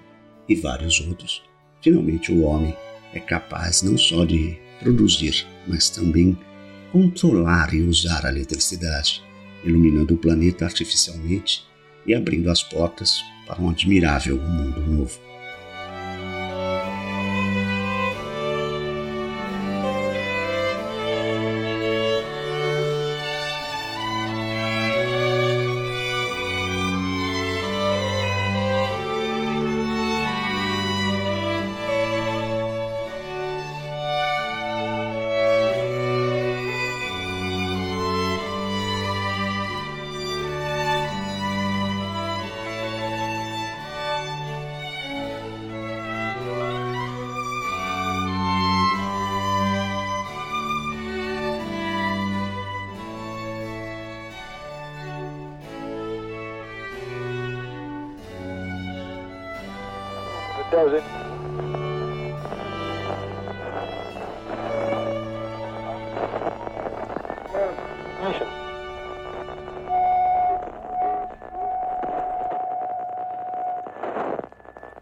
e 0.48 0.54
vários 0.54 1.00
outros, 1.00 1.42
finalmente 1.82 2.32
o 2.32 2.42
homem 2.42 2.74
é 3.12 3.20
capaz 3.20 3.82
não 3.82 3.96
só 3.98 4.24
de 4.24 4.58
produzir, 4.80 5.46
mas 5.66 5.90
também 5.90 6.36
controlar 6.92 7.74
e 7.74 7.82
usar 7.82 8.24
a 8.26 8.30
eletricidade, 8.30 9.22
iluminando 9.64 10.14
o 10.14 10.18
planeta 10.18 10.64
artificialmente 10.64 11.66
e 12.06 12.14
abrindo 12.14 12.50
as 12.50 12.62
portas 12.62 13.22
para 13.46 13.60
um 13.60 13.70
admirável 13.70 14.36
mundo 14.38 14.80
novo. 14.80 15.18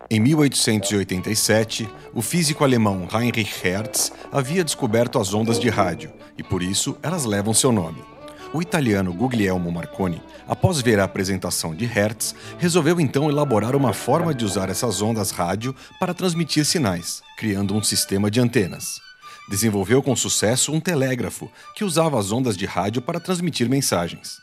Em 0.09 0.21
1887, 0.21 1.89
o 2.15 2.23
físico 2.23 2.63
alemão 2.63 3.09
Heinrich 3.13 3.61
Hertz 3.63 4.13
havia 4.33 4.63
descoberto 4.63 5.19
as 5.19 5.35
ondas 5.35 5.59
de 5.59 5.69
rádio 5.69 6.13
e 6.39 6.43
por 6.43 6.63
isso 6.63 6.97
elas 7.03 7.25
levam 7.25 7.53
seu 7.53 7.73
nome. 7.73 8.16
O 8.53 8.63
italiano 8.63 9.13
Guglielmo 9.13 9.71
Marconi, 9.73 10.23
após 10.47 10.81
ver 10.81 11.01
a 11.01 11.05
apresentação 11.05 11.75
de 11.75 11.85
Hertz, 11.85 12.35
resolveu 12.59 13.01
então 13.01 13.29
elaborar 13.29 13.75
uma 13.75 13.93
forma 13.93 14.33
de 14.33 14.45
usar 14.45 14.71
essas 14.71 15.03
ondas 15.03 15.31
rádio 15.31 15.75
para 15.99 16.15
transmitir 16.15 16.65
sinais, 16.65 17.23
criando 17.37 17.75
um 17.75 17.83
sistema 17.83 18.31
de 18.31 18.41
antenas. 18.41 19.01
Desenvolveu 19.49 20.03
com 20.03 20.15
sucesso 20.17 20.73
um 20.73 20.81
telégrafo 20.81 21.51
que 21.75 21.85
usava 21.85 22.19
as 22.19 22.33
ondas 22.33 22.57
de 22.57 22.67
rádio 22.67 23.03
para 23.03 23.21
transmitir 23.21 23.69
mensagens. 23.69 24.39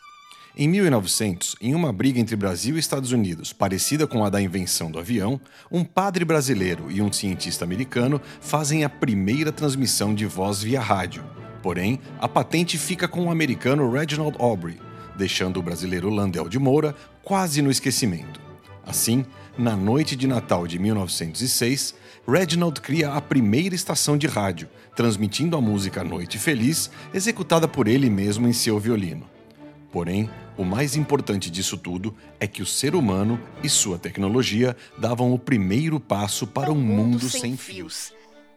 Em 0.56 0.68
1900, 0.68 1.56
em 1.60 1.74
uma 1.74 1.92
briga 1.92 2.20
entre 2.20 2.36
Brasil 2.36 2.76
e 2.76 2.80
Estados 2.80 3.12
Unidos, 3.12 3.52
parecida 3.52 4.06
com 4.06 4.24
a 4.24 4.30
da 4.30 4.40
invenção 4.40 4.92
do 4.92 5.00
avião, 5.00 5.42
um 5.72 5.84
padre 5.84 6.24
brasileiro 6.24 6.92
e 6.92 7.02
um 7.02 7.12
cientista 7.12 7.66
americano 7.66 8.22
fazem 8.40 8.84
a 8.84 8.90
primeira 8.90 9.52
transmissão 9.52 10.14
de 10.14 10.28
voz 10.28 10.62
via 10.62 10.80
rádio. 10.80 11.24
Porém, 11.64 11.98
a 12.20 12.28
patente 12.28 12.78
fica 12.78 13.08
com 13.08 13.28
o 13.28 13.32
americano 13.32 13.90
Reginald 13.90 14.36
Aubrey, 14.38 14.78
deixando 15.16 15.62
o 15.62 15.64
brasileiro 15.64 16.10
Landel 16.10 16.50
de 16.50 16.60
Moura 16.60 16.94
quase 17.24 17.62
no 17.62 17.72
esquecimento. 17.72 18.42
Assim, 18.86 19.26
na 19.58 19.74
noite 19.74 20.14
de 20.18 20.28
Natal 20.28 20.68
de 20.68 20.78
1906, 20.78 21.96
Reginald 22.28 22.82
cria 22.82 23.14
a 23.14 23.22
primeira 23.22 23.74
estação 23.74 24.18
de 24.18 24.28
rádio, 24.28 24.68
transmitindo 24.94 25.56
a 25.56 25.62
música 25.62 26.04
Noite 26.04 26.38
Feliz, 26.38 26.92
executada 27.14 27.66
por 27.66 27.88
ele 27.88 28.10
mesmo 28.10 28.46
em 28.46 28.54
seu 28.54 28.78
violino. 28.78 29.26
Porém, 29.90 30.30
o 30.58 30.66
mais 30.66 30.98
importante 30.98 31.50
disso 31.50 31.78
tudo 31.78 32.14
é 32.42 32.48
que 32.48 32.62
o 32.62 32.66
ser 32.66 32.94
humano 32.94 33.40
e 33.64 33.70
sua 33.70 33.98
tecnologia 33.98 34.76
davam 34.98 35.34
o 35.34 35.40
primeiro 35.40 35.98
passo 35.98 36.46
para 36.46 36.72
um 36.74 36.76
mundo, 36.76 37.12
mundo 37.12 37.30
sem, 37.30 37.42
sem 37.42 37.58
fios. 37.58 38.14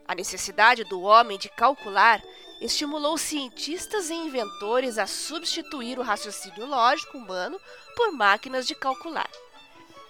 A 0.08 0.14
necessidade 0.14 0.82
do 0.84 1.02
homem 1.02 1.38
de 1.38 1.48
calcular 1.48 2.20
estimulou 2.60 3.18
cientistas 3.18 4.10
e 4.10 4.14
inventores 4.14 4.98
a 4.98 5.06
substituir 5.06 5.98
o 5.98 6.02
raciocínio 6.02 6.66
lógico 6.66 7.18
humano 7.18 7.60
por 7.94 8.12
máquinas 8.12 8.66
de 8.66 8.74
calcular. 8.74 9.30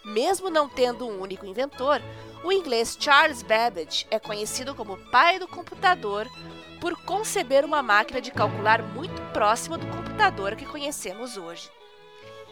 Mesmo 0.04 0.48
não 0.48 0.68
tendo 0.68 1.06
um 1.06 1.20
único 1.20 1.44
inventor, 1.44 2.00
o 2.44 2.52
inglês 2.52 2.96
Charles 2.98 3.42
Babbage 3.42 4.06
é 4.10 4.20
conhecido 4.20 4.74
como 4.74 4.96
pai 5.10 5.38
do 5.38 5.48
computador 5.48 6.28
por 6.80 6.96
conceber 7.04 7.64
uma 7.64 7.82
máquina 7.82 8.20
de 8.20 8.30
calcular 8.30 8.82
muito 8.82 9.20
próxima 9.32 9.76
do 9.76 9.86
computador 9.88 10.54
que 10.54 10.64
conhecemos 10.64 11.36
hoje. 11.36 11.68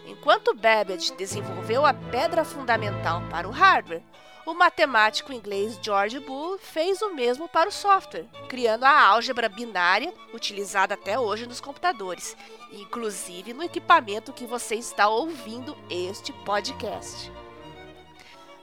Enquanto 0.07 0.55
Babbage 0.55 1.15
desenvolveu 1.15 1.87
a 1.87 1.95
pedra 1.95 2.45
fundamental 2.45 3.23
para 3.31 3.49
o 3.49 3.53
hardware, 3.53 4.03
o 4.47 4.53
matemático 4.53 5.33
inglês 5.33 5.79
George 5.83 6.21
Boole 6.21 6.59
fez 6.59 7.01
o 7.01 7.15
mesmo 7.15 7.49
para 7.49 7.69
o 7.69 7.73
software, 7.73 8.27
criando 8.49 8.85
a 8.85 9.07
álgebra 9.07 9.49
binária 9.49 10.13
utilizada 10.33 10.95
até 10.95 11.19
hoje 11.19 11.47
nos 11.47 11.61
computadores, 11.61 12.37
inclusive 12.73 13.53
no 13.53 13.63
equipamento 13.63 14.33
que 14.33 14.47
você 14.47 14.75
está 14.75 15.09
ouvindo 15.09 15.77
este 15.89 16.33
podcast. 16.45 17.33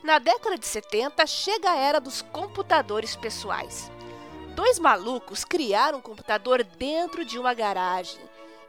Na 0.04 0.20
década 0.20 0.58
de 0.58 0.66
70, 0.66 1.26
chega 1.28 1.72
a 1.72 1.78
era 1.78 2.00
dos 2.00 2.22
computadores 2.22 3.16
pessoais. 3.16 3.92
Dois 4.56 4.80
malucos 4.80 5.44
criaram 5.44 6.00
um 6.00 6.02
computador 6.02 6.64
dentro 6.64 7.24
de 7.24 7.40
uma 7.40 7.54
garagem, 7.54 8.20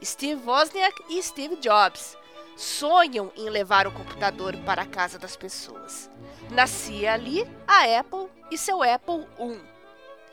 Steve 0.05 0.43
Wozniak 0.45 1.01
e 1.09 1.23
Steve 1.23 1.57
Jobs 1.57 2.17
sonham 2.57 3.33
em 3.37 3.49
levar 3.49 3.87
o 3.87 3.93
computador 3.93 4.57
para 4.59 4.83
a 4.83 4.87
casa 4.87 5.19
das 5.19 5.37
pessoas. 5.37 6.11
Nascia 6.53 7.15
ali 7.15 7.51
a 7.67 7.99
Apple 7.99 8.29
e 8.51 8.59
seu 8.59 8.83
Apple 8.83 9.27
I. 9.41 9.59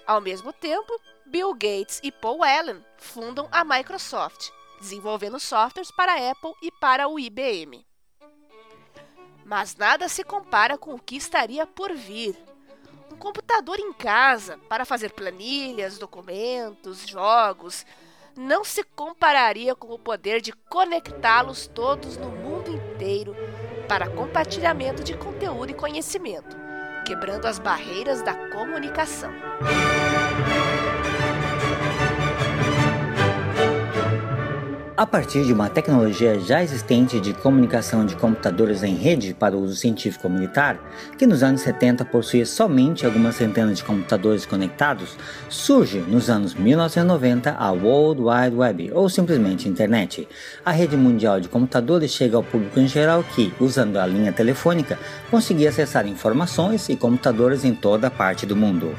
Ao 0.05 0.19
mesmo 0.19 0.51
tempo, 0.51 0.91
Bill 1.25 1.53
Gates 1.53 2.01
e 2.03 2.11
Paul 2.11 2.43
Allen 2.43 2.83
fundam 2.97 3.47
a 3.49 3.63
Microsoft, 3.63 4.49
desenvolvendo 4.81 5.39
softwares 5.39 5.89
para 5.91 6.11
a 6.11 6.31
Apple 6.31 6.51
e 6.61 6.71
para 6.73 7.07
o 7.07 7.17
IBM. 7.17 7.85
Mas 9.45 9.77
nada 9.77 10.09
se 10.09 10.25
compara 10.25 10.77
com 10.77 10.93
o 10.93 10.99
que 10.99 11.15
estaria 11.15 11.65
por 11.65 11.93
vir. 11.93 12.37
Um 13.09 13.15
computador 13.15 13.79
em 13.79 13.93
casa 13.93 14.57
para 14.67 14.83
fazer 14.83 15.13
planilhas, 15.13 15.97
documentos, 15.97 17.07
jogos, 17.07 17.85
não 18.35 18.65
se 18.65 18.83
compararia 18.83 19.73
com 19.73 19.93
o 19.93 19.99
poder 19.99 20.41
de 20.41 20.51
conectá-los 20.51 21.65
todos 21.67 22.17
no 22.17 22.29
mundo 22.29 22.71
inteiro 22.71 23.33
para 23.89 24.07
compartilhamento 24.07 25.03
de 25.03 25.17
conteúdo 25.17 25.71
e 25.71 25.73
conhecimento, 25.73 26.55
quebrando 27.07 27.47
as 27.47 27.57
barreiras 27.57 28.21
da 28.21 28.35
comunicação. 28.35 29.31
A 34.99 35.05
partir 35.05 35.45
de 35.45 35.53
uma 35.53 35.69
tecnologia 35.69 36.37
já 36.41 36.61
existente 36.61 37.21
de 37.21 37.33
comunicação 37.33 38.05
de 38.05 38.17
computadores 38.17 38.83
em 38.83 38.95
rede 38.95 39.33
para 39.33 39.55
uso 39.55 39.73
científico 39.73 40.27
militar, 40.27 40.77
que 41.17 41.25
nos 41.25 41.41
anos 41.41 41.61
70 41.61 42.03
possuía 42.03 42.45
somente 42.45 43.05
algumas 43.05 43.35
centenas 43.35 43.77
de 43.77 43.83
computadores 43.85 44.45
conectados, 44.45 45.15
surge 45.47 45.99
nos 45.99 46.29
anos 46.29 46.53
1990 46.53 47.55
a 47.57 47.71
World 47.71 48.23
Wide 48.23 48.55
Web, 48.57 48.91
ou 48.93 49.07
simplesmente 49.07 49.69
Internet. 49.69 50.27
A 50.65 50.71
rede 50.71 50.97
mundial 50.97 51.39
de 51.39 51.47
computadores 51.47 52.11
chega 52.11 52.35
ao 52.35 52.43
público 52.43 52.77
em 52.77 52.87
geral 52.89 53.23
que, 53.23 53.53
usando 53.57 53.95
a 53.95 54.05
linha 54.05 54.33
telefônica, 54.33 54.99
conseguia 55.31 55.69
acessar 55.69 56.05
informações 56.07 56.89
e 56.89 56.97
computadores 56.97 57.63
em 57.63 57.73
toda 57.73 58.11
parte 58.11 58.45
do 58.45 58.53
mundo. 58.53 58.93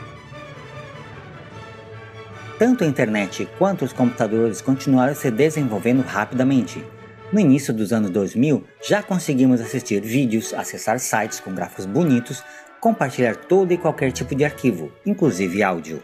Tanto 2.60 2.84
a 2.84 2.86
internet 2.86 3.48
quanto 3.56 3.86
os 3.86 3.92
computadores 3.94 4.60
continuaram 4.60 5.14
se 5.14 5.30
desenvolvendo 5.30 6.02
rapidamente. 6.02 6.84
No 7.32 7.40
início 7.40 7.72
dos 7.72 7.90
anos 7.90 8.10
2000, 8.10 8.62
já 8.86 9.02
conseguimos 9.02 9.62
assistir 9.62 10.02
vídeos, 10.02 10.52
acessar 10.52 11.00
sites 11.00 11.40
com 11.40 11.54
gráficos 11.54 11.86
bonitos, 11.86 12.44
compartilhar 12.78 13.34
todo 13.34 13.72
e 13.72 13.78
qualquer 13.78 14.12
tipo 14.12 14.34
de 14.34 14.44
arquivo, 14.44 14.92
inclusive 15.06 15.62
áudio. 15.62 16.02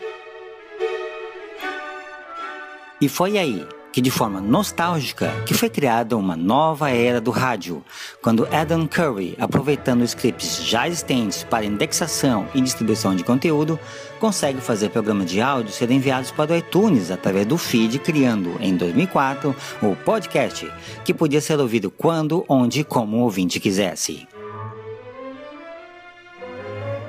E 3.03 3.07
foi 3.07 3.37
aí, 3.37 3.69
que 3.97 4.03
de 4.03 4.11
forma 4.11 4.43
nostálgica 4.43 5.33
que 5.47 5.55
foi 5.55 5.71
criada 5.71 6.19
uma 6.19 6.37
nova 6.37 6.91
era 6.91 7.19
do 7.19 7.31
rádio, 7.31 7.83
quando 8.21 8.47
Adam 8.53 8.87
Curry, 8.87 9.35
aproveitando 9.41 10.05
scripts 10.05 10.63
já 10.63 10.87
existentes 10.87 11.45
para 11.45 11.65
indexação 11.65 12.47
e 12.55 12.61
distribuição 12.61 13.17
de 13.17 13.25
conteúdo, 13.25 13.81
consegue 14.21 14.61
fazer 14.61 14.91
programas 14.91 15.31
de 15.31 15.41
áudio 15.41 15.73
serem 15.73 15.97
enviados 15.97 16.31
para 16.31 16.53
o 16.53 16.57
iTunes 16.59 17.11
através 17.11 17.47
do 17.47 17.57
feed, 17.57 17.99
criando 17.99 18.59
em 18.61 18.77
2004 18.77 19.57
o 19.81 19.97
podcast, 19.97 20.71
que 21.03 21.15
podia 21.15 21.41
ser 21.41 21.59
ouvido 21.59 21.91
quando, 21.91 22.45
onde 22.51 22.81
e 22.81 22.85
como 22.85 23.17
o 23.17 23.21
ouvinte 23.21 23.59
quisesse. 23.59 24.29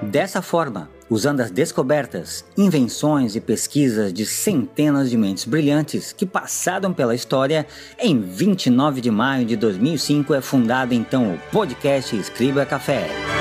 Dessa 0.02 0.42
forma, 0.42 0.90
usando 1.10 1.42
as 1.42 1.52
descobertas, 1.52 2.44
invenções 2.58 3.36
e 3.36 3.40
pesquisas 3.40 4.12
de 4.12 4.26
centenas 4.26 5.10
de 5.10 5.18
mentes 5.18 5.46
brilhantes 5.46 6.12
que 6.12 6.26
passaram 6.26 6.94
pela 6.94 7.16
história, 7.16 7.66
em 8.00 8.20
29 8.20 9.02
de 9.02 9.12
maio 9.12 9.46
de 9.46 9.56
2005 9.56 10.34
é 10.34 10.42
fundado 10.42 10.94
então 10.94 11.34
o 11.34 11.40
podcast 11.52 12.16
Escriba 12.16 12.66
Café. 12.66 13.37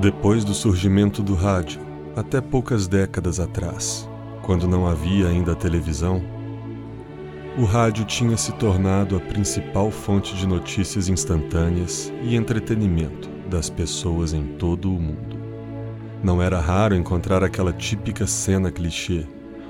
Depois 0.00 0.42
do 0.42 0.54
surgimento 0.54 1.22
do 1.22 1.34
rádio, 1.34 1.80
até 2.16 2.40
poucas 2.40 2.88
décadas 2.88 3.38
atrás, 3.38 4.08
quando 4.42 4.66
não 4.66 4.86
havia 4.86 5.28
ainda 5.28 5.54
televisão, 5.54 6.22
o 7.58 7.64
rádio 7.64 8.06
tinha 8.06 8.36
se 8.38 8.52
tornado 8.52 9.14
a 9.14 9.20
principal 9.20 9.90
fonte 9.90 10.34
de 10.34 10.46
notícias 10.46 11.10
instantâneas 11.10 12.10
e 12.22 12.34
entretenimento 12.34 13.28
das 13.50 13.68
pessoas 13.68 14.32
em 14.32 14.56
todo 14.56 14.88
o 14.88 14.98
mundo. 14.98 15.36
Não 16.24 16.40
era 16.40 16.58
raro 16.58 16.94
encontrar 16.94 17.44
aquela 17.44 17.72
típica 17.72 18.26
cena 18.26 18.72
clichê, 18.72 19.26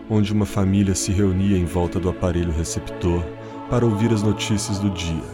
onde 0.09 0.33
uma 0.33 0.47
família 0.47 0.95
se 0.95 1.11
reunia 1.11 1.59
em 1.59 1.65
volta 1.65 1.99
do 1.99 2.09
aparelho 2.09 2.53
receptor 2.53 3.25
para 3.69 3.85
ouvir 3.85 4.13
as 4.13 4.23
notícias 4.23 4.79
do 4.79 4.91
dia, 4.91 5.25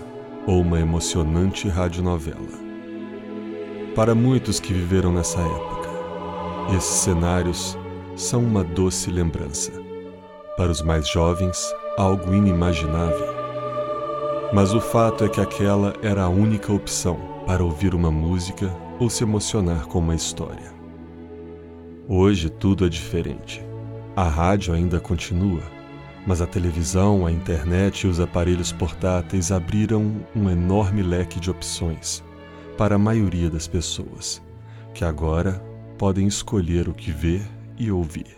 ou 0.47 0.63
uma 0.63 0.81
emocionante 0.81 1.69
radionovela. 1.69 2.68
Para 3.95 4.15
muitos 4.15 4.61
que 4.61 4.73
viveram 4.73 5.13
nessa 5.13 5.41
época, 5.41 5.89
esses 6.77 7.01
cenários 7.01 7.77
são 8.15 8.41
uma 8.43 8.63
doce 8.63 9.11
lembrança. 9.11 9.73
Para 10.57 10.71
os 10.71 10.83
mais 10.83 11.09
jovens, 11.09 11.75
algo 11.97 12.33
inimaginável. 12.33 13.27
Mas 14.53 14.73
o 14.73 14.81
fato 14.81 15.25
é 15.25 15.29
que 15.29 15.41
aquela 15.41 15.95
era 16.01 16.23
a 16.23 16.29
única 16.29 16.73
opção 16.73 17.19
para 17.47 17.65
ouvir 17.65 17.95
uma 17.95 18.11
música 18.11 18.73
ou 19.01 19.11
se 19.11 19.25
emocionar 19.25 19.87
com 19.87 19.99
uma 19.99 20.15
história. 20.15 20.73
Hoje 22.09 22.49
tudo 22.49 22.87
é 22.87 22.89
diferente. 22.89 23.65
A 24.15 24.29
rádio 24.29 24.75
ainda 24.75 25.01
continua, 25.01 25.63
mas 26.27 26.41
a 26.41 26.47
televisão, 26.47 27.27
a 27.27 27.33
internet 27.33 28.03
e 28.03 28.07
os 28.07 28.21
aparelhos 28.21 28.71
portáteis 28.71 29.51
abriram 29.51 30.25
um 30.37 30.49
enorme 30.49 31.03
leque 31.03 31.41
de 31.41 31.51
opções 31.51 32.23
para 32.79 32.95
a 32.95 32.99
maioria 32.99 33.51
das 33.51 33.67
pessoas, 33.67 34.41
que 34.95 35.05
agora 35.05 35.61
podem 35.99 36.29
escolher 36.29 36.89
o 36.89 36.95
que 36.95 37.11
ver 37.11 37.43
e 37.77 37.91
ouvir. 37.91 38.37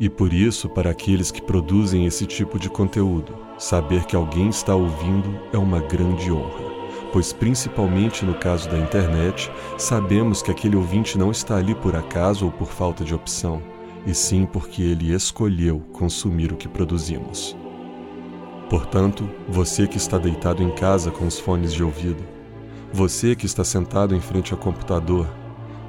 E 0.00 0.08
por 0.08 0.32
isso, 0.32 0.70
para 0.70 0.90
aqueles 0.90 1.30
que 1.30 1.42
produzem 1.42 2.06
esse 2.06 2.24
tipo 2.24 2.58
de 2.58 2.70
conteúdo, 2.70 3.36
saber 3.58 4.06
que 4.06 4.16
alguém 4.16 4.48
está 4.48 4.74
ouvindo 4.74 5.38
é 5.52 5.58
uma 5.58 5.80
grande 5.80 6.32
honra, 6.32 6.64
pois, 7.12 7.30
principalmente 7.34 8.24
no 8.24 8.34
caso 8.34 8.70
da 8.70 8.78
internet, 8.78 9.52
sabemos 9.76 10.40
que 10.40 10.50
aquele 10.50 10.76
ouvinte 10.76 11.18
não 11.18 11.30
está 11.30 11.56
ali 11.58 11.74
por 11.74 11.94
acaso 11.94 12.46
ou 12.46 12.50
por 12.50 12.68
falta 12.68 13.04
de 13.04 13.14
opção, 13.14 13.62
e 14.06 14.14
sim 14.14 14.46
porque 14.46 14.80
ele 14.80 15.12
escolheu 15.12 15.80
consumir 15.92 16.52
o 16.52 16.56
que 16.56 16.68
produzimos. 16.68 17.54
Portanto, 18.70 19.28
você 19.46 19.86
que 19.86 19.98
está 19.98 20.16
deitado 20.16 20.62
em 20.62 20.70
casa 20.70 21.10
com 21.10 21.26
os 21.26 21.38
fones 21.38 21.74
de 21.74 21.84
ouvido, 21.84 22.35
você 22.92 23.34
que 23.34 23.46
está 23.46 23.64
sentado 23.64 24.14
em 24.14 24.20
frente 24.20 24.52
ao 24.52 24.58
computador, 24.58 25.26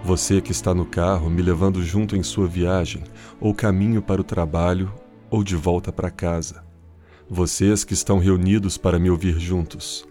você 0.04 0.42
que 0.42 0.52
está 0.52 0.74
no 0.74 0.86
carro 0.86 1.30
me 1.30 1.42
levando 1.42 1.84
junto 1.84 2.16
em 2.16 2.24
sua 2.24 2.48
viagem, 2.48 3.04
ou 3.40 3.54
caminho 3.54 4.02
para 4.02 4.22
o 4.22 4.24
trabalho, 4.24 4.92
ou 5.30 5.44
de 5.44 5.56
volta 5.56 5.92
para 5.92 6.10
casa. 6.10 6.64
Vocês 7.30 7.84
que 7.84 7.94
estão 7.94 8.20
reunidos 8.20 8.78
para 8.78 8.98
me 8.98 9.10
ouvir 9.10 9.38
juntos. 9.40 10.08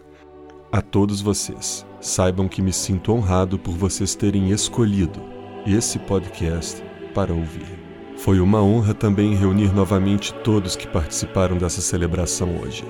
A 0.70 0.82
todos 0.82 1.20
vocês, 1.20 1.86
saibam 2.00 2.48
que 2.48 2.60
me 2.60 2.72
sinto 2.72 3.12
honrado 3.12 3.58
por 3.58 3.72
vocês 3.72 4.14
terem 4.14 4.50
escolhido 4.50 5.20
esse 5.66 5.98
podcast 5.98 6.82
para 7.14 7.32
ouvir. 7.32 7.78
Foi 8.18 8.40
uma 8.40 8.62
honra 8.62 8.94
também 8.94 9.34
reunir 9.34 9.74
novamente 9.74 10.32
todos 10.44 10.76
que 10.76 10.86
participaram 10.86 11.56
dessa 11.56 11.80
celebração 11.80 12.60
hoje. 12.60 12.84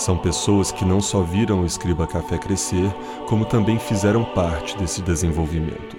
São 0.00 0.16
pessoas 0.16 0.72
que 0.72 0.82
não 0.82 0.98
só 0.98 1.20
viram 1.20 1.60
o 1.60 1.66
Escriba 1.66 2.06
Café 2.06 2.38
crescer, 2.38 2.90
como 3.28 3.44
também 3.44 3.78
fizeram 3.78 4.24
parte 4.24 4.74
desse 4.78 5.02
desenvolvimento. 5.02 5.94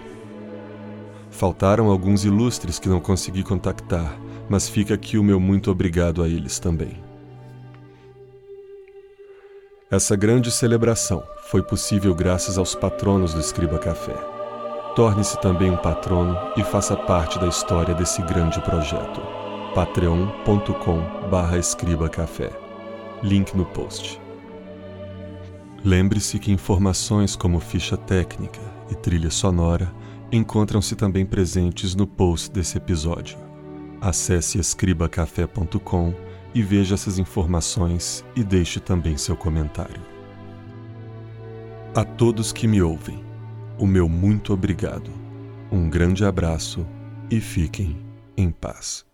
Faltaram 1.30 1.88
alguns 1.88 2.26
ilustres 2.26 2.80
que 2.80 2.90
não 2.90 3.00
consegui 3.00 3.44
contactar, 3.44 4.20
mas 4.50 4.68
fica 4.68 4.96
aqui 4.96 5.20
o 5.20 5.24
meu 5.24 5.40
muito 5.40 5.70
obrigado 5.70 6.24
a 6.24 6.28
eles 6.28 6.58
também. 6.58 6.98
Essa 9.92 10.16
grande 10.16 10.50
celebração 10.50 11.22
foi 11.52 11.62
possível 11.62 12.16
graças 12.16 12.58
aos 12.58 12.74
patronos 12.74 13.36
do 13.36 13.40
Escriba 13.40 13.78
Café. 13.78 14.16
Torne-se 14.96 15.40
também 15.42 15.70
um 15.70 15.78
patrono 15.78 16.36
e 16.58 16.64
faça 16.64 16.98
parte 16.98 17.38
da 17.38 17.46
história 17.46 17.94
desse 17.94 18.24
grande 18.24 18.60
projeto. 18.62 19.22
patreon.com/escribacafé. 19.76 22.61
Link 23.24 23.56
no 23.56 23.66
post. 23.66 24.20
Lembre-se 25.84 26.40
que 26.40 26.52
informações 26.52 27.36
como 27.36 27.60
ficha 27.60 27.96
técnica 27.96 28.62
e 28.90 28.96
trilha 28.96 29.30
sonora 29.30 29.94
encontram-se 30.32 30.96
também 30.96 31.26
presentes 31.26 31.94
no 31.94 32.08
post 32.08 32.52
desse 32.52 32.78
episódio. 32.78 33.38
Acesse 34.00 34.58
escribacafé.com 34.58 36.14
e 36.54 36.64
veja 36.64 36.96
essas 36.96 37.20
informações 37.20 38.26
e 38.36 38.44
deixe 38.44 38.80
também 38.80 39.16
seu 39.18 39.36
comentário. 39.36 40.02
A 41.94 42.04
todos 42.04 42.52
que 42.52 42.68
me 42.68 42.82
ouvem, 42.82 43.24
o 43.78 43.86
meu 43.86 44.10
muito 44.10 44.54
obrigado. 44.54 45.12
Um 45.72 45.90
grande 45.90 46.26
abraço 46.26 46.88
e 47.30 47.40
fiquem 47.40 47.98
em 48.36 48.50
paz. 48.50 49.11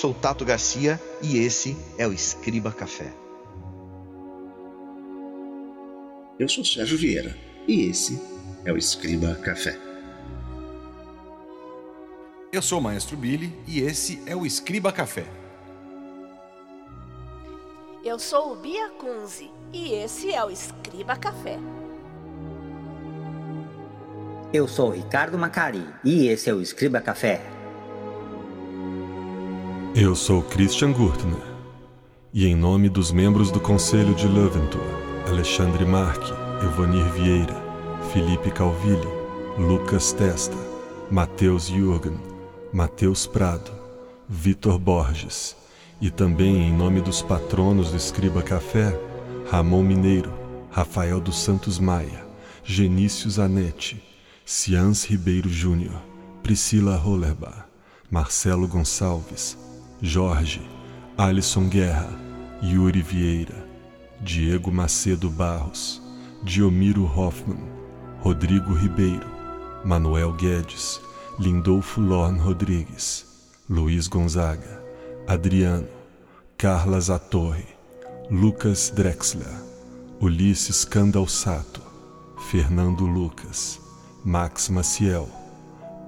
Sou 0.00 0.14
Tato 0.14 0.46
Garcia 0.46 0.98
e 1.20 1.36
esse 1.36 1.76
é 1.98 2.06
o 2.06 2.12
Escriba 2.14 2.72
Café. 2.72 3.12
Eu 6.38 6.48
sou 6.48 6.64
Sérgio 6.64 6.96
Vieira 6.96 7.36
e 7.68 7.82
esse 7.82 8.18
é 8.64 8.72
o 8.72 8.78
Escriba 8.78 9.34
Café. 9.34 9.78
Eu 12.50 12.62
sou 12.62 12.78
o 12.78 12.82
Maestro 12.82 13.14
Billy 13.14 13.54
e 13.66 13.80
esse 13.80 14.22
é 14.24 14.34
o 14.34 14.46
Escriba 14.46 14.90
Café. 14.90 15.26
Eu 18.02 18.18
sou 18.18 18.54
o 18.54 18.56
Bia 18.56 18.88
Kunze 18.92 19.50
e 19.70 19.92
esse 19.92 20.32
é 20.32 20.42
o 20.42 20.50
Escriba 20.50 21.14
Café. 21.14 21.58
Eu 24.50 24.66
sou 24.66 24.88
o 24.88 24.92
Ricardo 24.92 25.36
Macari 25.36 25.86
e 26.02 26.26
esse 26.26 26.48
é 26.48 26.54
o 26.54 26.62
Escriba 26.62 27.02
Café. 27.02 27.59
Eu 29.92 30.14
sou 30.14 30.40
Christian 30.40 30.92
Gurtner. 30.92 31.42
E, 32.32 32.46
em 32.46 32.54
nome 32.54 32.88
dos 32.88 33.10
membros 33.10 33.50
do 33.50 33.58
Conselho 33.58 34.14
de 34.14 34.28
Leventhor, 34.28 34.80
Alexandre 35.26 35.84
Marque, 35.84 36.32
Evonir 36.62 37.04
Vieira, 37.12 37.56
Felipe 38.12 38.52
Calvilli, 38.52 39.08
Lucas 39.58 40.12
Testa, 40.12 40.56
Matheus 41.10 41.66
Jürgen, 41.66 42.16
Matheus 42.72 43.26
Prado, 43.26 43.72
Vitor 44.28 44.78
Borges 44.78 45.56
e 46.00 46.08
também 46.08 46.68
em 46.68 46.72
nome 46.72 47.00
dos 47.00 47.20
patronos 47.20 47.90
do 47.90 47.96
Escriba 47.96 48.42
Café, 48.42 48.96
Ramon 49.50 49.82
Mineiro, 49.82 50.32
Rafael 50.70 51.20
dos 51.20 51.40
Santos 51.40 51.80
Maia, 51.80 52.24
Genício 52.62 53.28
Zanetti, 53.28 54.00
Cians 54.46 55.04
Ribeiro 55.04 55.48
Júnior, 55.48 56.00
Priscila 56.44 56.94
Rollerbach, 56.94 57.64
Marcelo 58.08 58.68
Gonçalves, 58.68 59.58
Jorge, 60.02 60.62
Alisson 61.18 61.68
Guerra, 61.68 62.08
Yuri 62.62 63.02
Vieira, 63.02 63.66
Diego 64.20 64.70
Macedo 64.70 65.28
Barros, 65.28 66.00
Diomiro 66.42 67.04
Hoffman, 67.04 67.60
Rodrigo 68.24 68.72
Ribeiro, 68.72 69.26
Manuel 69.84 70.32
Guedes, 70.32 71.00
Lindolfo 71.38 72.00
Lorn 72.00 72.38
Rodrigues, 72.38 73.26
Luiz 73.68 74.08
Gonzaga, 74.08 74.82
Adriano, 75.28 75.88
Carla 76.56 77.00
Zatorre, 77.00 77.66
Lucas 78.30 78.90
Drexler, 78.90 79.46
Ulisses 80.20 80.84
Candalsato, 80.84 81.82
Fernando 82.50 83.04
Lucas, 83.06 83.78
Max 84.24 84.68
Maciel, 84.70 85.26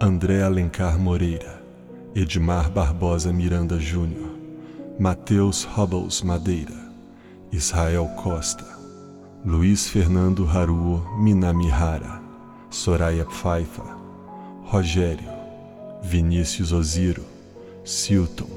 André 0.01 0.43
Alencar 0.43 0.99
Moreira, 0.99 1.62
Edmar 2.15 2.71
Barbosa 2.71 3.33
Miranda 3.33 3.79
Júnior, 3.79 4.29
Matheus 4.99 5.65
Hubbles 5.65 6.23
Madeira, 6.23 6.93
Israel 7.51 8.07
Costa, 8.23 8.67
Luiz 9.47 9.89
Fernando 9.89 10.45
Haruo 10.45 11.03
Minamihara, 11.19 12.21
Soraya 12.71 13.25
Pfeiffer, 13.25 13.97
Rogério, 14.71 15.33
Vinícius 16.03 16.71
Oziro, 16.71 17.25
Silton, 17.83 18.51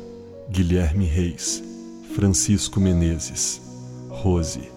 Guilherme 0.52 1.06
Reis, 1.08 1.64
Francisco 2.14 2.82
Menezes, 2.82 3.62
Rose, 4.10 4.70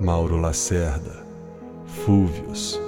Mauro 0.00 0.40
Lacerda, 0.40 1.22
Fúvios, 1.86 2.80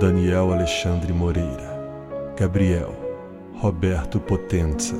Daniel 0.00 0.52
Alexandre 0.52 1.12
Moreira, 1.12 2.34
Gabriel, 2.36 2.99
Roberto 3.62 4.18
Potenza, 4.18 4.94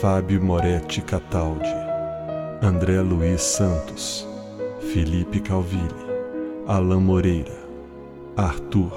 Fábio 0.00 0.40
Moretti 0.40 1.02
Cataldi, 1.02 1.68
André 2.62 2.98
Luiz 3.02 3.42
Santos, 3.42 4.26
Felipe 4.90 5.38
Calvilli, 5.40 6.08
Alain 6.66 6.98
Moreira, 6.98 7.58
Arthur, 8.34 8.90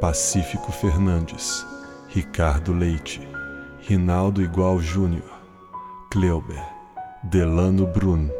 Pacífico 0.00 0.72
Fernandes, 0.72 1.66
Ricardo 2.08 2.72
Leite, 2.72 3.20
Rinaldo 3.86 4.40
Igual 4.40 4.80
Júnior, 4.80 5.30
Cleuber, 6.10 6.64
Delano 7.22 7.86
Brun, 7.86 8.30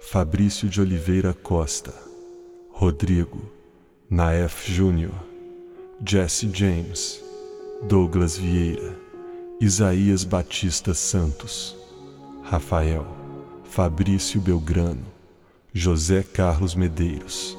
Fabrício 0.00 0.68
de 0.68 0.80
Oliveira 0.80 1.32
Costa, 1.32 1.94
Rodrigo, 2.72 3.42
Naef 4.10 4.66
Júnior, 4.66 5.14
Jesse 6.04 6.50
James, 6.52 7.21
Douglas 7.82 8.36
Vieira, 8.36 8.96
Isaías 9.60 10.22
Batista 10.22 10.94
Santos, 10.94 11.76
Rafael, 12.44 13.04
Fabrício 13.64 14.40
Belgrano, 14.40 15.04
José 15.74 16.22
Carlos 16.22 16.76
Medeiros, 16.76 17.58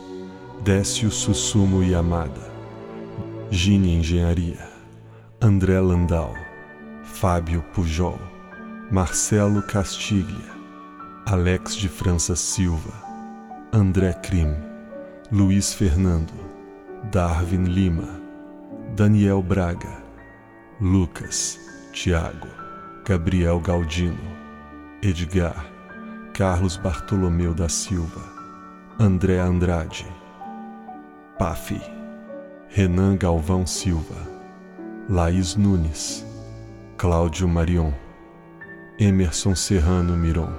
Décio 0.63 1.11
Sussumo 1.11 1.83
Yamada, 1.83 2.51
Gine 3.51 3.97
Engenharia, 3.97 4.69
André 5.41 5.77
Landau, 5.81 6.33
Fábio 7.03 7.61
Pujol, 7.73 8.17
Marcelo 8.89 9.61
Castiglia, 9.63 10.53
Alex 11.25 11.75
de 11.75 11.89
França 11.89 12.35
Silva, 12.35 12.93
André 13.73 14.13
Krim, 14.23 14.55
Luiz 15.29 15.73
Fernando, 15.73 16.33
Darwin 17.11 17.65
Lima, 17.65 18.21
Daniel 18.95 19.41
Braga, 19.41 20.02
Lucas, 20.83 21.57
Tiago, 21.93 22.49
Gabriel 23.05 23.57
Galdino, 23.61 24.19
Edgar, 25.01 25.65
Carlos 26.33 26.75
Bartolomeu 26.75 27.53
da 27.53 27.69
Silva, 27.69 28.21
André 28.99 29.39
Andrade, 29.39 30.05
Pafi, 31.39 31.81
Renan 32.67 33.15
Galvão 33.15 33.65
Silva, 33.65 34.27
Laís 35.09 35.55
Nunes, 35.55 36.25
Cláudio 36.97 37.47
Marion, 37.47 37.93
Emerson 38.99 39.55
Serrano 39.55 40.17
Miron, 40.17 40.53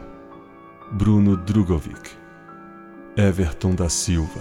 Bruno 0.91 1.37
Drugovic, 1.37 2.17
Everton 3.15 3.75
da 3.75 3.91
Silva, 3.91 4.41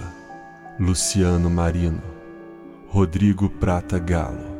Luciano 0.80 1.50
Marino, 1.50 2.00
Rodrigo 2.90 3.50
Prata 3.50 3.98
Galo, 3.98 4.53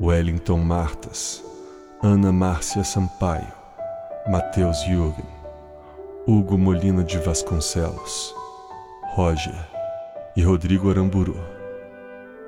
Wellington 0.00 0.64
Martas, 0.64 1.44
Ana 2.02 2.32
Márcia 2.32 2.82
Sampaio, 2.82 3.52
Matheus 4.26 4.82
Jürgen, 4.84 5.26
Hugo 6.26 6.56
Molina 6.56 7.04
de 7.04 7.18
Vasconcelos, 7.18 8.34
Roger 9.14 9.68
e 10.34 10.42
Rodrigo 10.42 10.88
Aramburu. 10.88 11.36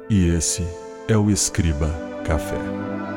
E 0.08 0.30
esse 0.30 0.66
é 1.06 1.16
o 1.16 1.30
Escriba 1.30 1.90
Café. 2.24 3.11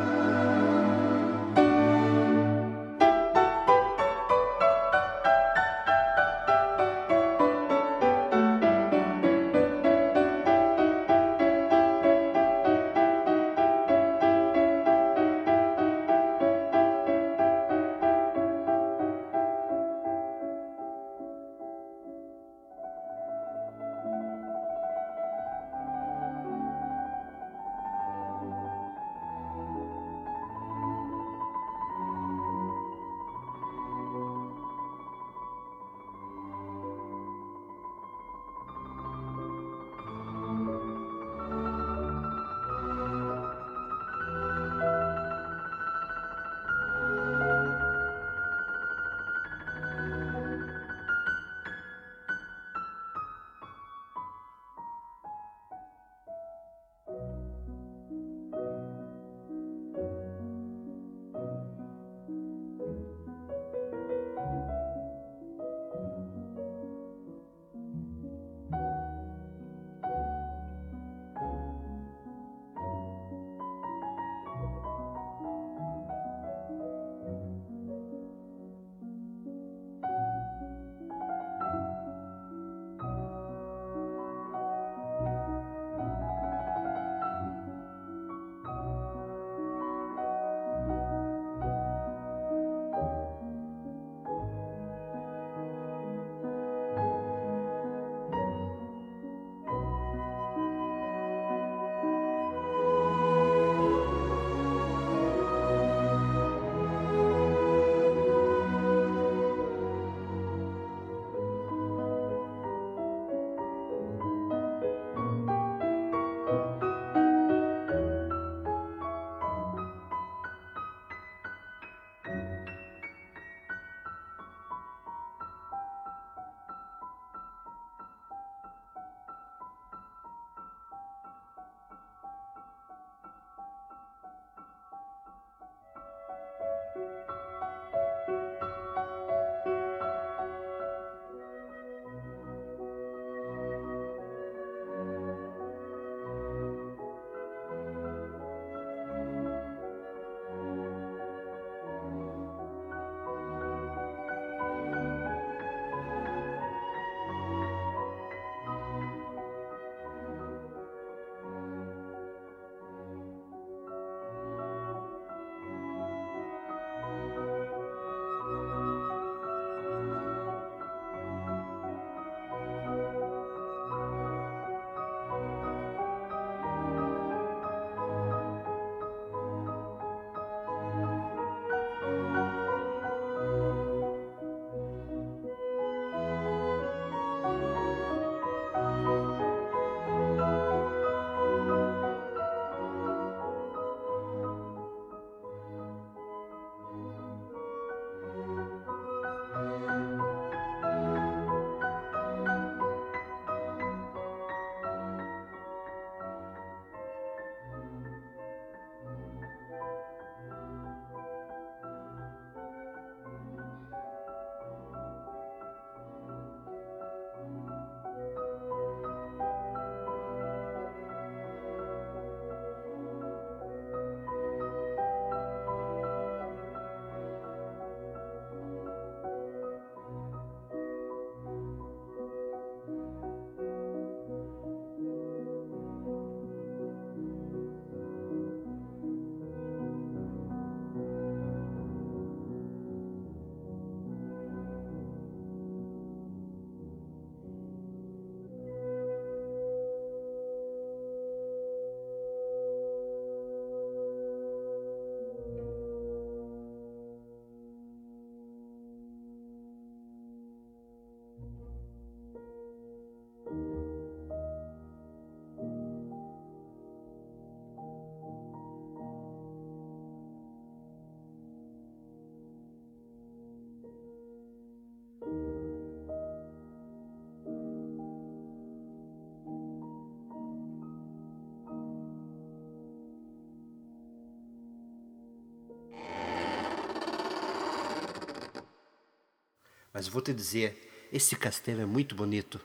Mas 289.96 290.10
vou 290.10 290.22
te 290.22 290.34
dizer, 290.34 291.08
esse 291.10 291.38
castelo 291.38 291.80
é 291.80 291.86
muito 291.86 292.16
bonito. 292.16 292.60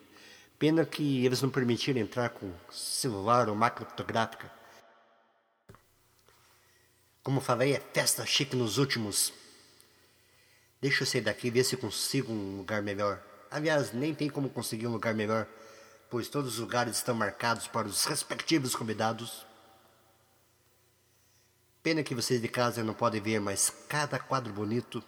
Pena 0.59 0.85
que 0.85 1.24
eles 1.24 1.41
não 1.41 1.49
permitiram 1.49 2.01
entrar 2.01 2.31
com 2.31 2.53
celular 2.68 3.49
ou 3.49 3.55
máquina 3.55 3.89
fotográfica. 3.89 4.51
Como 7.22 7.41
falei, 7.41 7.76
é 7.76 7.78
festa 7.78 8.26
chique 8.26 8.57
nos 8.57 8.78
últimos. 8.78 9.33
Deixa 10.81 11.05
eu 11.05 11.07
sair 11.07 11.20
daqui 11.20 11.47
e 11.47 11.51
ver 11.53 11.62
se 11.62 11.76
consigo 11.76 12.33
um 12.33 12.57
lugar 12.57 12.83
melhor. 12.83 13.22
Aliás, 13.49 13.93
nem 13.93 14.12
tem 14.12 14.28
como 14.28 14.51
conseguir 14.51 14.89
um 14.89 14.93
lugar 14.93 15.14
melhor, 15.14 15.47
pois 16.11 16.26
todos 16.26 16.55
os 16.55 16.59
lugares 16.59 16.97
estão 16.97 17.14
marcados 17.14 17.68
para 17.68 17.87
os 17.87 18.07
respectivos 18.07 18.74
convidados. 18.74 19.47
Pena 21.81 22.03
que 22.03 22.12
vocês 22.12 22.43
de 22.43 22.49
casa 22.49 22.83
não 22.83 22.93
podem 22.93 23.20
ver, 23.20 23.41
mas 23.41 23.72
cada 23.89 24.18
quadro 24.18 24.53
bonito. 24.53 25.01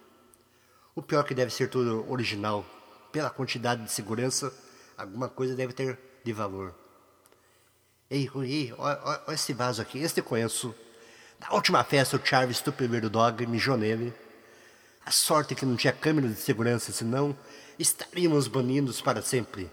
O 0.95 1.01
pior 1.01 1.23
que 1.23 1.33
deve 1.33 1.51
ser 1.51 1.69
tudo 1.69 2.09
original. 2.11 2.65
Pela 3.11 3.29
quantidade 3.29 3.83
de 3.83 3.91
segurança, 3.91 4.53
alguma 4.97 5.29
coisa 5.29 5.55
deve 5.55 5.73
ter 5.73 5.99
de 6.23 6.33
valor. 6.33 6.73
Ei, 8.09 8.29
ei, 8.43 8.73
olha, 8.77 9.21
esse 9.29 9.53
vaso 9.53 9.81
aqui, 9.81 9.99
este 9.99 10.19
eu 10.19 10.23
conheço. 10.23 10.73
Na 11.39 11.51
última 11.53 11.83
festa, 11.83 12.15
o 12.15 12.25
Charles 12.25 12.61
do 12.61 12.71
primeiro 12.71 13.09
dog 13.09 13.45
mijou 13.47 13.75
nele. 13.75 14.13
A 15.05 15.11
sorte 15.11 15.53
é 15.53 15.57
que 15.57 15.65
não 15.65 15.75
tinha 15.75 15.91
câmera 15.91 16.27
de 16.27 16.35
segurança, 16.35 16.91
senão 16.91 17.37
estaríamos 17.77 18.47
banidos 18.47 19.01
para 19.01 19.21
sempre. 19.21 19.71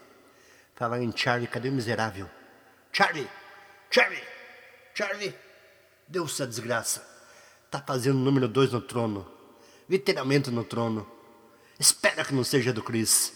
Falar 0.74 1.02
em 1.02 1.14
Charlie, 1.14 1.46
cadê 1.46 1.68
o 1.68 1.72
miserável? 1.72 2.28
Charlie! 2.92 3.28
Charlie! 3.90 4.22
Charlie! 4.94 5.34
Deus 6.08 6.32
essa 6.32 6.46
desgraça. 6.46 7.06
Tá 7.70 7.80
fazendo 7.80 8.18
número 8.18 8.48
dois 8.48 8.72
no 8.72 8.80
trono. 8.80 9.39
Literalmente 9.90 10.52
no 10.52 10.62
trono. 10.62 11.04
Espera 11.76 12.24
que 12.24 12.32
não 12.32 12.44
seja 12.44 12.72
do 12.72 12.80
Chris. 12.80 13.32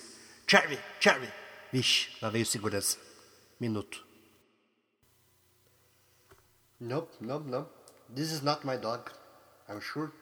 Charlie! 0.46 0.78
Charlie! 1.00 1.32
Vixe, 1.72 2.16
lá 2.22 2.30
veio 2.30 2.46
segurança. 2.46 2.96
Minuto. 3.58 4.06
Nope, 6.78 7.12
nope, 7.20 7.50
nope. 7.50 7.72
This 8.14 8.30
is 8.30 8.40
not 8.42 8.64
my 8.64 8.76
dog. 8.76 9.10
I'm 9.68 9.80
sure. 9.80 10.12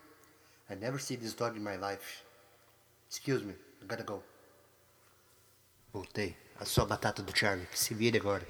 I 0.70 0.74
never 0.74 0.99
see 0.99 1.18
this 1.18 1.35
dog 1.35 1.55
in 1.55 1.62
my 1.62 1.76
life. 1.76 2.24
Excuse 3.11 3.45
me, 3.45 3.55
I 3.83 3.87
gotta 3.87 4.03
go. 4.03 4.22
Voltei. 5.93 6.35
A 6.59 6.64
sua 6.64 6.87
batata 6.87 7.22
do 7.22 7.37
Charlie, 7.37 7.66
que 7.66 7.78
se 7.78 7.93
vire 7.93 8.16
agora. 8.16 8.47